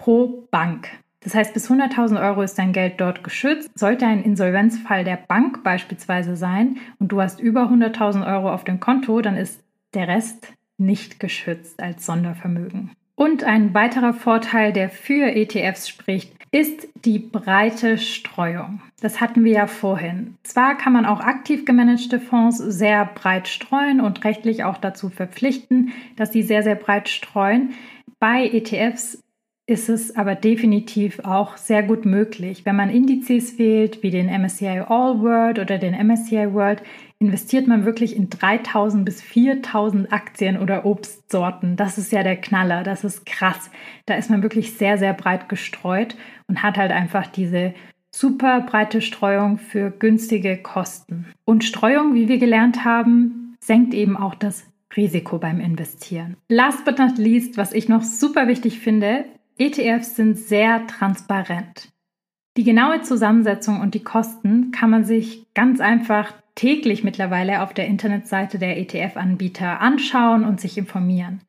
pro 0.08 0.48
Bank. 0.50 0.88
Das 1.20 1.34
heißt, 1.34 1.52
bis 1.52 1.70
100.000 1.70 2.18
Euro 2.26 2.40
ist 2.40 2.58
dein 2.58 2.72
Geld 2.72 2.94
dort 2.98 3.22
geschützt. 3.22 3.68
Sollte 3.74 4.06
ein 4.06 4.22
Insolvenzfall 4.22 5.04
der 5.04 5.18
Bank 5.18 5.62
beispielsweise 5.62 6.34
sein 6.34 6.78
und 6.98 7.08
du 7.08 7.20
hast 7.20 7.40
über 7.40 7.64
100.000 7.64 8.26
Euro 8.26 8.50
auf 8.50 8.64
dem 8.64 8.80
Konto, 8.80 9.20
dann 9.20 9.36
ist 9.36 9.62
der 9.92 10.08
Rest 10.08 10.54
nicht 10.78 11.20
geschützt 11.20 11.82
als 11.82 12.06
Sondervermögen. 12.06 12.92
Und 13.16 13.44
ein 13.44 13.74
weiterer 13.74 14.14
Vorteil, 14.14 14.72
der 14.72 14.88
für 14.88 15.30
ETFs 15.30 15.90
spricht, 15.90 16.32
ist 16.52 16.88
die 17.04 17.18
breite 17.18 17.98
Streuung. 17.98 18.80
Das 19.02 19.20
hatten 19.20 19.44
wir 19.44 19.52
ja 19.52 19.66
vorhin. 19.66 20.36
Zwar 20.42 20.78
kann 20.78 20.94
man 20.94 21.04
auch 21.04 21.20
aktiv 21.20 21.66
gemanagte 21.66 22.18
Fonds 22.18 22.56
sehr 22.56 23.04
breit 23.04 23.46
streuen 23.46 24.00
und 24.00 24.24
rechtlich 24.24 24.64
auch 24.64 24.78
dazu 24.78 25.10
verpflichten, 25.10 25.92
dass 26.16 26.32
sie 26.32 26.42
sehr, 26.42 26.62
sehr 26.62 26.76
breit 26.76 27.10
streuen. 27.10 27.74
Bei 28.18 28.46
ETFs 28.46 29.22
ist 29.68 29.90
es 29.90 30.16
aber 30.16 30.34
definitiv 30.34 31.20
auch 31.24 31.58
sehr 31.58 31.82
gut 31.82 32.06
möglich. 32.06 32.64
Wenn 32.64 32.74
man 32.74 32.88
Indizes 32.88 33.58
wählt, 33.58 34.02
wie 34.02 34.10
den 34.10 34.26
MSCI 34.26 34.80
All 34.88 35.20
World 35.20 35.58
oder 35.58 35.76
den 35.76 35.94
MSCI 35.94 36.54
World, 36.54 36.82
investiert 37.18 37.66
man 37.66 37.84
wirklich 37.84 38.16
in 38.16 38.30
3000 38.30 39.04
bis 39.04 39.20
4000 39.20 40.10
Aktien 40.10 40.58
oder 40.58 40.86
Obstsorten. 40.86 41.76
Das 41.76 41.98
ist 41.98 42.12
ja 42.12 42.22
der 42.22 42.36
Knaller, 42.36 42.82
das 42.82 43.04
ist 43.04 43.26
krass. 43.26 43.70
Da 44.06 44.14
ist 44.14 44.30
man 44.30 44.42
wirklich 44.42 44.72
sehr, 44.72 44.96
sehr 44.96 45.12
breit 45.12 45.50
gestreut 45.50 46.16
und 46.46 46.62
hat 46.62 46.78
halt 46.78 46.90
einfach 46.90 47.26
diese 47.26 47.74
super 48.10 48.62
breite 48.62 49.02
Streuung 49.02 49.58
für 49.58 49.90
günstige 49.90 50.56
Kosten. 50.56 51.26
Und 51.44 51.62
Streuung, 51.62 52.14
wie 52.14 52.28
wir 52.28 52.38
gelernt 52.38 52.86
haben, 52.86 53.54
senkt 53.60 53.92
eben 53.92 54.16
auch 54.16 54.34
das 54.34 54.64
Risiko 54.96 55.36
beim 55.36 55.60
Investieren. 55.60 56.38
Last 56.48 56.86
but 56.86 56.98
not 56.98 57.18
least, 57.18 57.58
was 57.58 57.74
ich 57.74 57.90
noch 57.90 58.02
super 58.02 58.48
wichtig 58.48 58.78
finde, 58.80 59.26
ETFs 59.58 60.16
sind 60.16 60.38
sehr 60.38 60.86
transparent. 60.86 61.92
Die 62.56 62.64
genaue 62.64 63.02
Zusammensetzung 63.02 63.80
und 63.80 63.94
die 63.94 64.02
Kosten 64.02 64.70
kann 64.70 64.90
man 64.90 65.04
sich 65.04 65.52
ganz 65.54 65.80
einfach 65.80 66.32
täglich 66.54 67.04
mittlerweile 67.04 67.62
auf 67.62 67.74
der 67.74 67.86
Internetseite 67.86 68.58
der 68.58 68.78
ETF-Anbieter 68.78 69.80
anschauen 69.80 70.44
und 70.44 70.60
sich 70.60 70.78
informieren. 70.78 71.40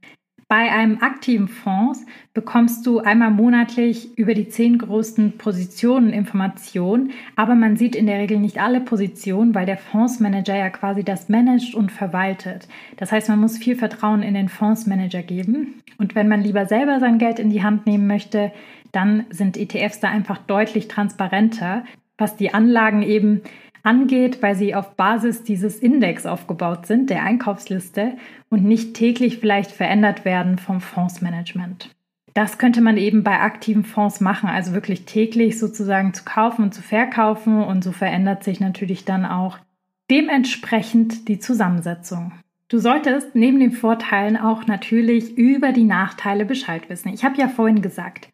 Bei 0.49 0.71
einem 0.71 1.03
aktiven 1.03 1.47
Fonds 1.47 2.07
bekommst 2.33 2.83
du 2.87 2.97
einmal 2.97 3.29
monatlich 3.29 4.17
über 4.17 4.33
die 4.33 4.49
zehn 4.49 4.79
größten 4.79 5.37
Positionen 5.37 6.11
Informationen, 6.11 7.11
aber 7.35 7.53
man 7.53 7.77
sieht 7.77 7.95
in 7.95 8.07
der 8.07 8.17
Regel 8.17 8.39
nicht 8.39 8.59
alle 8.59 8.81
Positionen, 8.81 9.53
weil 9.53 9.67
der 9.67 9.77
Fondsmanager 9.77 10.55
ja 10.55 10.71
quasi 10.71 11.03
das 11.03 11.29
managt 11.29 11.75
und 11.75 11.91
verwaltet. 11.91 12.67
Das 12.97 13.11
heißt, 13.11 13.29
man 13.29 13.39
muss 13.39 13.59
viel 13.59 13.75
Vertrauen 13.75 14.23
in 14.23 14.33
den 14.33 14.49
Fondsmanager 14.49 15.21
geben. 15.21 15.83
Und 15.99 16.15
wenn 16.15 16.27
man 16.27 16.41
lieber 16.41 16.65
selber 16.65 16.99
sein 16.99 17.19
Geld 17.19 17.37
in 17.37 17.51
die 17.51 17.61
Hand 17.61 17.85
nehmen 17.85 18.07
möchte, 18.07 18.51
dann 18.91 19.27
sind 19.29 19.55
ETFs 19.55 19.99
da 19.99 20.09
einfach 20.09 20.39
deutlich 20.39 20.87
transparenter, 20.87 21.83
was 22.17 22.37
die 22.37 22.55
Anlagen 22.55 23.03
eben 23.03 23.41
angeht, 23.83 24.41
weil 24.41 24.55
sie 24.55 24.75
auf 24.75 24.95
Basis 24.95 25.43
dieses 25.43 25.79
Index 25.79 26.25
aufgebaut 26.25 26.85
sind, 26.85 27.09
der 27.09 27.23
Einkaufsliste, 27.23 28.13
und 28.49 28.63
nicht 28.63 28.95
täglich 28.95 29.37
vielleicht 29.37 29.71
verändert 29.71 30.25
werden 30.25 30.57
vom 30.57 30.81
Fondsmanagement. 30.81 31.89
Das 32.33 32.57
könnte 32.57 32.81
man 32.81 32.97
eben 32.97 33.23
bei 33.23 33.39
aktiven 33.39 33.83
Fonds 33.83 34.21
machen, 34.21 34.49
also 34.49 34.73
wirklich 34.73 35.05
täglich 35.05 35.59
sozusagen 35.59 36.13
zu 36.13 36.23
kaufen 36.23 36.63
und 36.63 36.73
zu 36.73 36.81
verkaufen 36.81 37.63
und 37.63 37.83
so 37.83 37.91
verändert 37.91 38.43
sich 38.43 38.59
natürlich 38.59 39.05
dann 39.05 39.25
auch 39.25 39.57
dementsprechend 40.09 41.27
die 41.27 41.39
Zusammensetzung. 41.39 42.31
Du 42.67 42.77
solltest 42.77 43.33
neben 43.33 43.59
den 43.59 43.71
Vorteilen 43.71 44.37
auch 44.37 44.67
natürlich 44.67 45.37
über 45.37 45.71
die 45.71 45.85
Nachteile 45.85 46.45
Bescheid 46.45 46.87
wissen. 46.89 47.11
Ich 47.13 47.23
habe 47.23 47.37
ja 47.37 47.47
vorhin 47.47 47.81
gesagt, 47.81 48.29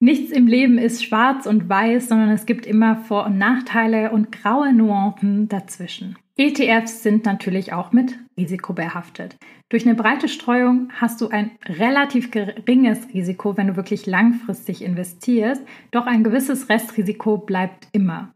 Nichts 0.00 0.32
im 0.32 0.46
Leben 0.46 0.78
ist 0.78 1.04
schwarz 1.04 1.46
und 1.46 1.68
weiß, 1.68 2.08
sondern 2.08 2.30
es 2.30 2.46
gibt 2.46 2.66
immer 2.66 2.96
Vor- 2.96 3.26
und 3.26 3.38
Nachteile 3.38 4.10
und 4.10 4.32
graue 4.32 4.72
Nuancen 4.72 5.48
dazwischen. 5.48 6.16
ETFs 6.36 7.02
sind 7.02 7.24
natürlich 7.24 7.72
auch 7.72 7.92
mit 7.92 8.18
Risiko 8.36 8.72
behaftet. 8.72 9.36
Durch 9.70 9.86
eine 9.86 9.94
breite 9.94 10.28
Streuung 10.28 10.90
hast 10.94 11.20
du 11.20 11.28
ein 11.28 11.52
relativ 11.66 12.32
geringes 12.32 13.08
Risiko, 13.14 13.56
wenn 13.56 13.68
du 13.68 13.76
wirklich 13.76 14.06
langfristig 14.06 14.82
investierst, 14.82 15.62
doch 15.92 16.06
ein 16.06 16.24
gewisses 16.24 16.68
Restrisiko 16.68 17.38
bleibt 17.38 17.88
immer. 17.92 18.34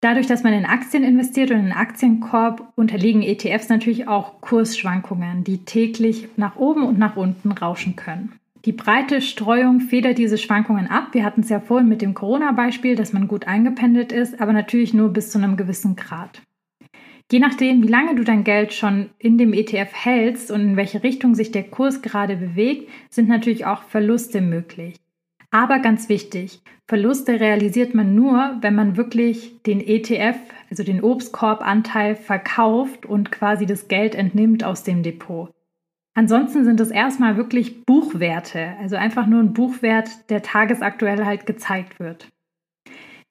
Dadurch, 0.00 0.26
dass 0.26 0.44
man 0.44 0.52
in 0.52 0.64
Aktien 0.64 1.02
investiert 1.02 1.50
und 1.50 1.58
in 1.58 1.72
Aktienkorb, 1.72 2.72
unterliegen 2.76 3.22
ETFs 3.22 3.68
natürlich 3.68 4.06
auch 4.06 4.40
Kursschwankungen, 4.40 5.42
die 5.42 5.64
täglich 5.64 6.28
nach 6.36 6.56
oben 6.56 6.84
und 6.84 6.98
nach 6.98 7.16
unten 7.16 7.50
rauschen 7.50 7.96
können. 7.96 8.32
Die 8.64 8.72
breite 8.72 9.20
Streuung 9.20 9.80
federt 9.80 10.18
diese 10.18 10.36
Schwankungen 10.36 10.88
ab. 10.88 11.08
Wir 11.12 11.24
hatten 11.24 11.42
es 11.42 11.48
ja 11.48 11.60
vorhin 11.60 11.88
mit 11.88 12.02
dem 12.02 12.14
Corona-Beispiel, 12.14 12.96
dass 12.96 13.12
man 13.12 13.28
gut 13.28 13.46
eingependelt 13.46 14.10
ist, 14.10 14.40
aber 14.40 14.52
natürlich 14.52 14.92
nur 14.92 15.10
bis 15.10 15.30
zu 15.30 15.38
einem 15.38 15.56
gewissen 15.56 15.94
Grad. 15.94 16.42
Je 17.30 17.38
nachdem, 17.38 17.82
wie 17.82 17.88
lange 17.88 18.14
du 18.14 18.24
dein 18.24 18.42
Geld 18.42 18.72
schon 18.72 19.10
in 19.18 19.38
dem 19.38 19.52
ETF 19.52 19.92
hältst 19.92 20.50
und 20.50 20.60
in 20.60 20.76
welche 20.76 21.02
Richtung 21.02 21.34
sich 21.34 21.52
der 21.52 21.64
Kurs 21.64 22.02
gerade 22.02 22.36
bewegt, 22.36 22.90
sind 23.10 23.28
natürlich 23.28 23.66
auch 23.66 23.82
Verluste 23.82 24.40
möglich. 24.40 24.96
Aber 25.50 25.78
ganz 25.78 26.08
wichtig, 26.08 26.60
Verluste 26.86 27.38
realisiert 27.38 27.94
man 27.94 28.14
nur, 28.14 28.56
wenn 28.62 28.74
man 28.74 28.96
wirklich 28.96 29.62
den 29.62 29.80
ETF, 29.80 30.38
also 30.70 30.82
den 30.82 31.02
Obstkorbanteil, 31.02 32.16
verkauft 32.16 33.06
und 33.06 33.30
quasi 33.30 33.66
das 33.66 33.88
Geld 33.88 34.14
entnimmt 34.14 34.64
aus 34.64 34.82
dem 34.82 35.02
Depot. 35.02 35.50
Ansonsten 36.18 36.64
sind 36.64 36.80
es 36.80 36.90
erstmal 36.90 37.36
wirklich 37.36 37.84
Buchwerte, 37.84 38.74
also 38.80 38.96
einfach 38.96 39.28
nur 39.28 39.38
ein 39.38 39.52
Buchwert, 39.52 40.28
der 40.30 40.42
tagesaktuell 40.42 41.24
halt 41.24 41.46
gezeigt 41.46 42.00
wird. 42.00 42.26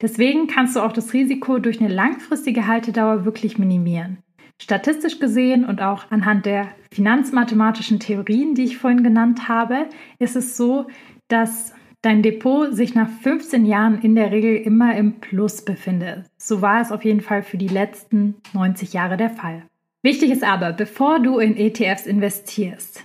Deswegen 0.00 0.46
kannst 0.46 0.74
du 0.74 0.80
auch 0.80 0.92
das 0.92 1.12
Risiko 1.12 1.58
durch 1.58 1.82
eine 1.82 1.92
langfristige 1.92 2.66
Haltedauer 2.66 3.26
wirklich 3.26 3.58
minimieren. 3.58 4.20
Statistisch 4.58 5.18
gesehen 5.18 5.66
und 5.66 5.82
auch 5.82 6.10
anhand 6.10 6.46
der 6.46 6.68
finanzmathematischen 6.90 8.00
Theorien, 8.00 8.54
die 8.54 8.64
ich 8.64 8.78
vorhin 8.78 9.02
genannt 9.02 9.50
habe, 9.50 9.90
ist 10.18 10.34
es 10.34 10.56
so, 10.56 10.86
dass 11.28 11.74
dein 12.00 12.22
Depot 12.22 12.74
sich 12.74 12.94
nach 12.94 13.10
15 13.10 13.66
Jahren 13.66 14.00
in 14.00 14.14
der 14.14 14.32
Regel 14.32 14.56
immer 14.56 14.96
im 14.96 15.20
Plus 15.20 15.62
befindet. 15.62 16.24
So 16.38 16.62
war 16.62 16.80
es 16.80 16.90
auf 16.90 17.04
jeden 17.04 17.20
Fall 17.20 17.42
für 17.42 17.58
die 17.58 17.68
letzten 17.68 18.36
90 18.54 18.94
Jahre 18.94 19.18
der 19.18 19.28
Fall. 19.28 19.64
Wichtig 20.02 20.30
ist 20.30 20.44
aber, 20.44 20.72
bevor 20.72 21.18
du 21.20 21.38
in 21.38 21.56
ETFs 21.56 22.06
investierst, 22.06 23.04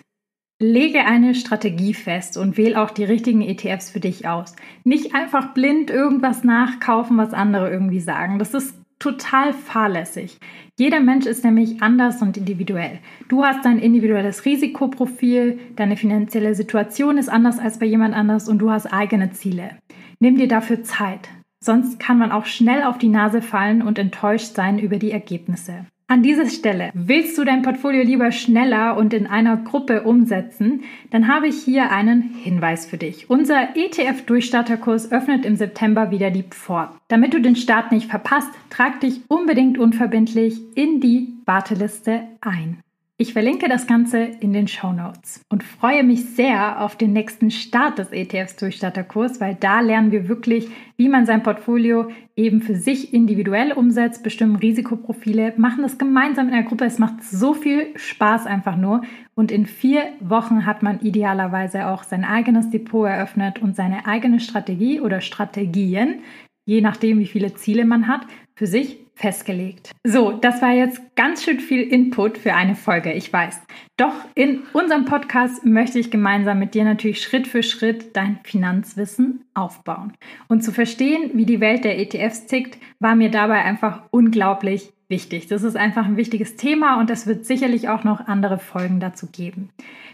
lege 0.62 1.06
eine 1.06 1.34
Strategie 1.34 1.94
fest 1.94 2.38
und 2.38 2.58
wähle 2.58 2.82
auch 2.82 2.92
die 2.92 3.04
richtigen 3.04 3.42
ETFs 3.42 3.90
für 3.90 4.00
dich 4.00 4.28
aus. 4.28 4.56
Nicht 4.84 5.16
einfach 5.16 5.54
blind 5.54 5.90
irgendwas 5.90 6.44
nachkaufen, 6.44 7.18
was 7.18 7.34
andere 7.34 7.70
irgendwie 7.70 8.00
sagen. 8.00 8.38
Das 8.38 8.54
ist 8.54 8.76
total 9.00 9.54
fahrlässig. 9.54 10.38
Jeder 10.80 11.00
Mensch 11.00 11.26
ist 11.26 11.44
nämlich 11.44 11.82
anders 11.82 12.22
und 12.22 12.38
individuell. 12.38 13.00
Du 13.28 13.44
hast 13.44 13.66
dein 13.66 13.80
individuelles 13.80 14.46
Risikoprofil, 14.46 15.60
deine 15.76 15.98
finanzielle 15.98 16.56
Situation 16.56 17.18
ist 17.18 17.28
anders 17.28 17.60
als 17.60 17.80
bei 17.80 17.86
jemand 17.86 18.16
anders 18.16 18.48
und 18.48 18.60
du 18.60 18.72
hast 18.72 18.86
eigene 18.86 19.32
Ziele. 19.32 19.78
Nimm 20.20 20.38
dir 20.38 20.48
dafür 20.48 20.84
Zeit. 20.84 21.30
Sonst 21.60 22.00
kann 22.00 22.18
man 22.18 22.32
auch 22.32 22.46
schnell 22.46 22.84
auf 22.84 22.98
die 22.98 23.10
Nase 23.10 23.42
fallen 23.42 23.82
und 23.82 24.00
enttäuscht 24.00 24.56
sein 24.56 24.80
über 24.80 24.98
die 24.98 25.12
Ergebnisse. 25.12 25.86
An 26.14 26.22
dieser 26.22 26.48
Stelle, 26.48 26.92
willst 26.94 27.40
du 27.40 27.44
dein 27.44 27.64
Portfolio 27.64 28.04
lieber 28.04 28.32
schneller 28.32 28.98
und 28.98 29.16
in 29.16 29.26
einer 29.26 29.58
Gruppe 29.58 30.04
umsetzen, 30.04 30.84
dann 31.10 31.28
habe 31.28 31.48
ich 31.48 31.64
hier 31.64 31.90
einen 31.90 32.22
Hinweis 32.22 32.86
für 32.86 33.00
dich. 33.00 33.32
Unser 33.32 33.76
ETF-Durchstarterkurs 33.76 35.12
öffnet 35.12 35.44
im 35.44 35.56
September 35.56 36.12
wieder 36.12 36.30
die 36.30 36.44
Pforten. 36.44 37.00
Damit 37.08 37.34
du 37.34 37.42
den 37.42 37.56
Start 37.56 37.92
nicht 37.92 38.12
verpasst, 38.12 38.52
trag 38.70 39.00
dich 39.00 39.22
unbedingt 39.28 39.80
unverbindlich 39.80 40.62
in 40.76 41.02
die 41.02 41.34
Warteliste 41.48 42.22
ein. 42.42 42.83
Ich 43.20 43.34
verlinke 43.34 43.70
das 43.70 43.86
Ganze 43.86 44.18
in 44.18 44.54
den 44.54 44.68
Show 44.68 44.92
Notes 44.92 45.46
und 45.48 45.64
freue 45.64 46.04
mich 46.04 46.26
sehr 46.34 46.82
auf 46.82 46.96
den 46.96 47.14
nächsten 47.14 47.52
Start 47.52 48.00
des 48.00 48.12
ETFs 48.12 48.56
Durchstarterkurs, 48.56 49.40
weil 49.40 49.54
da 49.54 49.82
lernen 49.82 50.12
wir 50.12 50.28
wirklich, 50.28 50.68
wie 50.98 51.10
man 51.10 51.28
sein 51.28 51.44
Portfolio 51.44 52.08
eben 52.36 52.62
für 52.62 52.76
sich 52.76 53.14
individuell 53.14 53.72
umsetzt, 53.74 54.24
bestimmen 54.24 54.56
Risikoprofile, 54.56 55.54
machen 55.58 55.84
das 55.84 56.00
gemeinsam 56.00 56.48
in 56.48 56.54
der 56.56 56.64
Gruppe. 56.64 56.86
Es 56.86 56.98
macht 56.98 57.24
so 57.24 57.54
viel 57.54 57.96
Spaß 57.96 58.48
einfach 58.48 58.78
nur. 58.78 59.04
Und 59.36 59.52
in 59.52 59.68
vier 59.68 60.06
Wochen 60.20 60.66
hat 60.66 60.82
man 60.82 61.00
idealerweise 61.02 61.90
auch 61.90 62.02
sein 62.02 62.24
eigenes 62.24 62.72
Depot 62.72 63.08
eröffnet 63.08 63.62
und 63.62 63.76
seine 63.76 64.08
eigene 64.08 64.40
Strategie 64.40 65.00
oder 65.00 65.22
Strategien, 65.22 66.22
je 66.66 66.82
nachdem, 66.82 67.20
wie 67.20 67.28
viele 67.28 67.54
Ziele 67.54 67.86
man 67.86 68.08
hat, 68.08 68.26
für 68.56 68.66
sich 68.66 69.03
festgelegt. 69.16 69.92
So, 70.04 70.32
das 70.32 70.62
war 70.62 70.72
jetzt 70.72 71.16
ganz 71.16 71.44
schön 71.44 71.60
viel 71.60 71.82
Input 71.82 72.38
für 72.38 72.54
eine 72.54 72.76
Folge, 72.76 73.14
ich 73.14 73.32
weiß. 73.32 73.62
Doch 73.98 74.14
in 74.36 74.64
unserem 74.74 75.06
Podcast 75.06 75.66
möchte 75.66 76.00
ich 76.00 76.12
gemeinsam 76.12 76.60
mit 76.60 76.74
dir 76.74 76.84
natürlich 76.84 77.22
Schritt 77.22 77.48
für 77.48 77.64
Schritt 77.64 78.16
dein 78.16 78.40
Finanzwissen 78.44 79.46
aufbauen. 79.54 80.14
Und 80.48 80.64
zu 80.64 80.72
verstehen, 80.72 81.32
wie 81.34 81.46
die 81.46 81.60
Welt 81.60 81.84
der 81.84 82.00
ETFs 82.00 82.48
tickt, 82.48 82.78
war 83.00 83.16
mir 83.16 83.30
dabei 83.30 83.64
einfach 83.64 84.04
unglaublich 84.12 84.92
wichtig. 85.10 85.48
Das 85.48 85.62
ist 85.62 85.76
einfach 85.76 86.06
ein 86.06 86.18
wichtiges 86.18 86.56
Thema 86.56 87.00
und 87.00 87.12
es 87.12 87.28
wird 87.28 87.46
sicherlich 87.46 87.90
auch 87.90 88.04
noch 88.04 88.28
andere 88.28 88.58
Folgen 88.58 89.00
dazu 89.00 89.28
geben. 89.28 89.70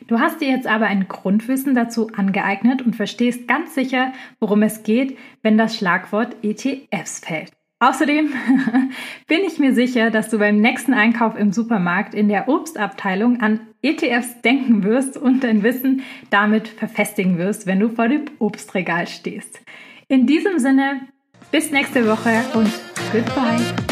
Du 0.07 0.19
hast 0.19 0.41
dir 0.41 0.49
jetzt 0.49 0.67
aber 0.67 0.87
ein 0.87 1.07
Grundwissen 1.07 1.73
dazu 1.73 2.09
angeeignet 2.15 2.81
und 2.81 2.95
verstehst 2.95 3.47
ganz 3.47 3.75
sicher, 3.75 4.11
worum 4.39 4.61
es 4.61 4.83
geht, 4.83 5.17
wenn 5.41 5.57
das 5.57 5.77
Schlagwort 5.77 6.35
ETFs 6.43 7.19
fällt. 7.19 7.51
Außerdem 7.79 8.33
bin 9.27 9.39
ich 9.47 9.57
mir 9.57 9.73
sicher, 9.73 10.11
dass 10.11 10.29
du 10.29 10.37
beim 10.37 10.59
nächsten 10.59 10.93
Einkauf 10.93 11.37
im 11.37 11.53
Supermarkt 11.53 12.13
in 12.13 12.27
der 12.27 12.49
Obstabteilung 12.49 13.39
an 13.39 13.61
ETFs 13.81 14.41
denken 14.41 14.83
wirst 14.83 15.15
und 15.15 15.43
dein 15.45 15.63
Wissen 15.63 16.03
damit 16.29 16.67
verfestigen 16.67 17.37
wirst, 17.37 17.67
wenn 17.67 17.79
du 17.79 17.89
vor 17.89 18.09
dem 18.09 18.25
Obstregal 18.39 19.07
stehst. 19.07 19.61
In 20.09 20.27
diesem 20.27 20.59
Sinne, 20.59 21.07
bis 21.51 21.71
nächste 21.71 22.05
Woche 22.05 22.43
und 22.53 22.71
goodbye. 23.13 23.88